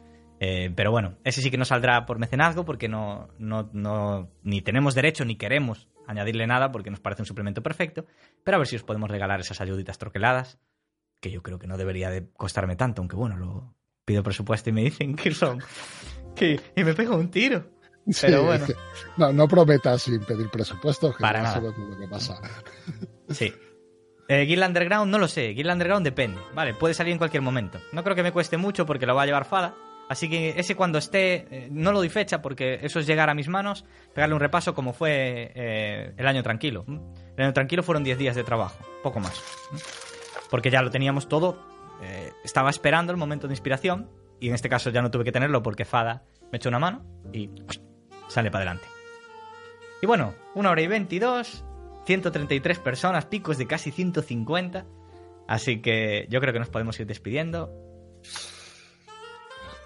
[0.43, 4.63] Eh, pero bueno, ese sí que no saldrá por mecenazgo porque no, no, no, ni
[4.63, 8.07] tenemos derecho ni queremos añadirle nada porque nos parece un suplemento perfecto.
[8.43, 10.57] Pero a ver si os podemos regalar esas ayuditas troqueladas,
[11.19, 14.73] que yo creo que no debería de costarme tanto, aunque bueno, lo pido presupuesto y
[14.73, 15.61] me dicen que son...
[16.35, 17.63] Que, y me pego un tiro.
[18.19, 18.65] Pero bueno.
[19.17, 21.59] no, no prometas sin pedir presupuesto, que Para nada.
[21.59, 22.41] lo que pasa.
[23.29, 23.53] Sí.
[24.27, 25.49] Eh, Guild Underground no lo sé.
[25.49, 26.41] Guild Underground depende.
[26.55, 27.79] Vale, puede salir en cualquier momento.
[27.91, 29.75] No creo que me cueste mucho porque lo va a llevar Fada.
[30.11, 33.33] Así que ese cuando esté, eh, no lo doy fecha porque eso es llegar a
[33.33, 36.83] mis manos, pegarle un repaso como fue eh, el año tranquilo.
[37.37, 39.41] El año tranquilo fueron 10 días de trabajo, poco más.
[40.49, 41.65] Porque ya lo teníamos todo.
[42.03, 44.09] Eh, estaba esperando el momento de inspiración
[44.41, 47.05] y en este caso ya no tuve que tenerlo porque Fada me echó una mano
[47.31, 47.49] y
[48.27, 48.89] sale para adelante.
[50.01, 51.63] Y bueno, una hora y 22,
[52.05, 54.85] 133 personas, picos de casi 150.
[55.47, 57.71] Así que yo creo que nos podemos ir despidiendo.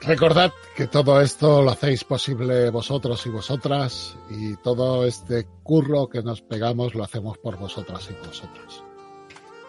[0.02, 6.22] Recordad que todo esto lo hacéis posible vosotros y vosotras y todo este curro que
[6.22, 8.84] nos pegamos lo hacemos por vosotras y vosotros.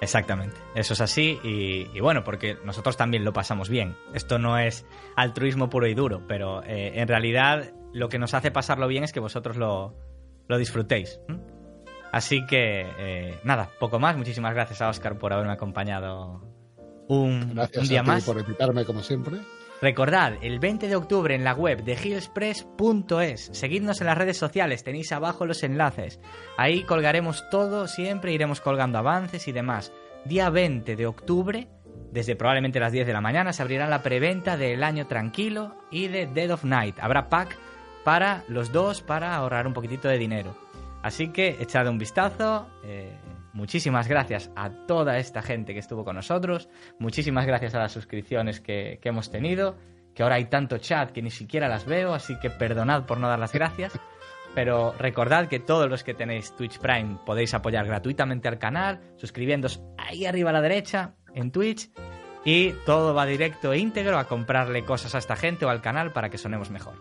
[0.00, 3.96] Exactamente, eso es así y, bueno, porque nosotros también lo pasamos bien.
[4.12, 4.84] Esto no es
[5.16, 9.12] altruismo puro y duro, pero eh, en realidad lo que nos hace pasarlo bien es
[9.12, 9.94] que vosotros lo,
[10.58, 11.18] disfrutéis.
[12.12, 14.16] Así que, eh, nada, poco más.
[14.16, 16.42] Muchísimas gracias a Oscar por haberme acompañado
[17.08, 18.24] un, gracias día a ti más.
[18.24, 19.38] por invitarme, como siempre.
[19.82, 23.50] Recordad, el 20 de octubre en la web de hillspress.es.
[23.52, 26.18] Seguidnos en las redes sociales, tenéis abajo los enlaces.
[26.56, 29.92] Ahí colgaremos todo, siempre iremos colgando avances y demás.
[30.24, 31.68] Día 20 de octubre,
[32.10, 35.76] desde probablemente las 10 de la mañana, se abrirá la preventa de El Año Tranquilo
[35.90, 36.96] y de Dead of Night.
[36.98, 37.58] Habrá pack
[38.02, 40.56] para los dos para ahorrar un poquitito de dinero.
[41.02, 42.66] Así que echad un vistazo.
[42.82, 43.12] Eh,
[43.56, 46.68] muchísimas gracias a toda esta gente que estuvo con nosotros.
[46.98, 49.76] Muchísimas gracias a las suscripciones que, que hemos tenido.
[50.14, 53.28] Que ahora hay tanto chat que ni siquiera las veo, así que perdonad por no
[53.28, 53.98] dar las gracias.
[54.54, 59.82] Pero recordad que todos los que tenéis Twitch Prime podéis apoyar gratuitamente al canal, suscribiéndoos
[59.98, 61.90] ahí arriba a la derecha en Twitch.
[62.44, 66.12] Y todo va directo e íntegro a comprarle cosas a esta gente o al canal
[66.12, 66.94] para que sonemos mejor.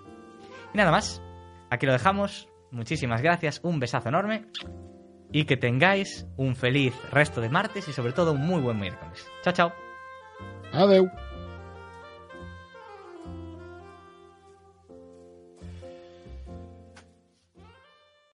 [0.73, 1.22] Y nada más,
[1.69, 2.49] aquí lo dejamos.
[2.72, 4.48] Muchísimas gracias, un besazo enorme
[5.36, 9.28] y que tengáis un feliz resto de martes y sobre todo un muy buen miércoles.
[9.44, 9.74] Chao, chao.
[10.72, 11.12] Adeu.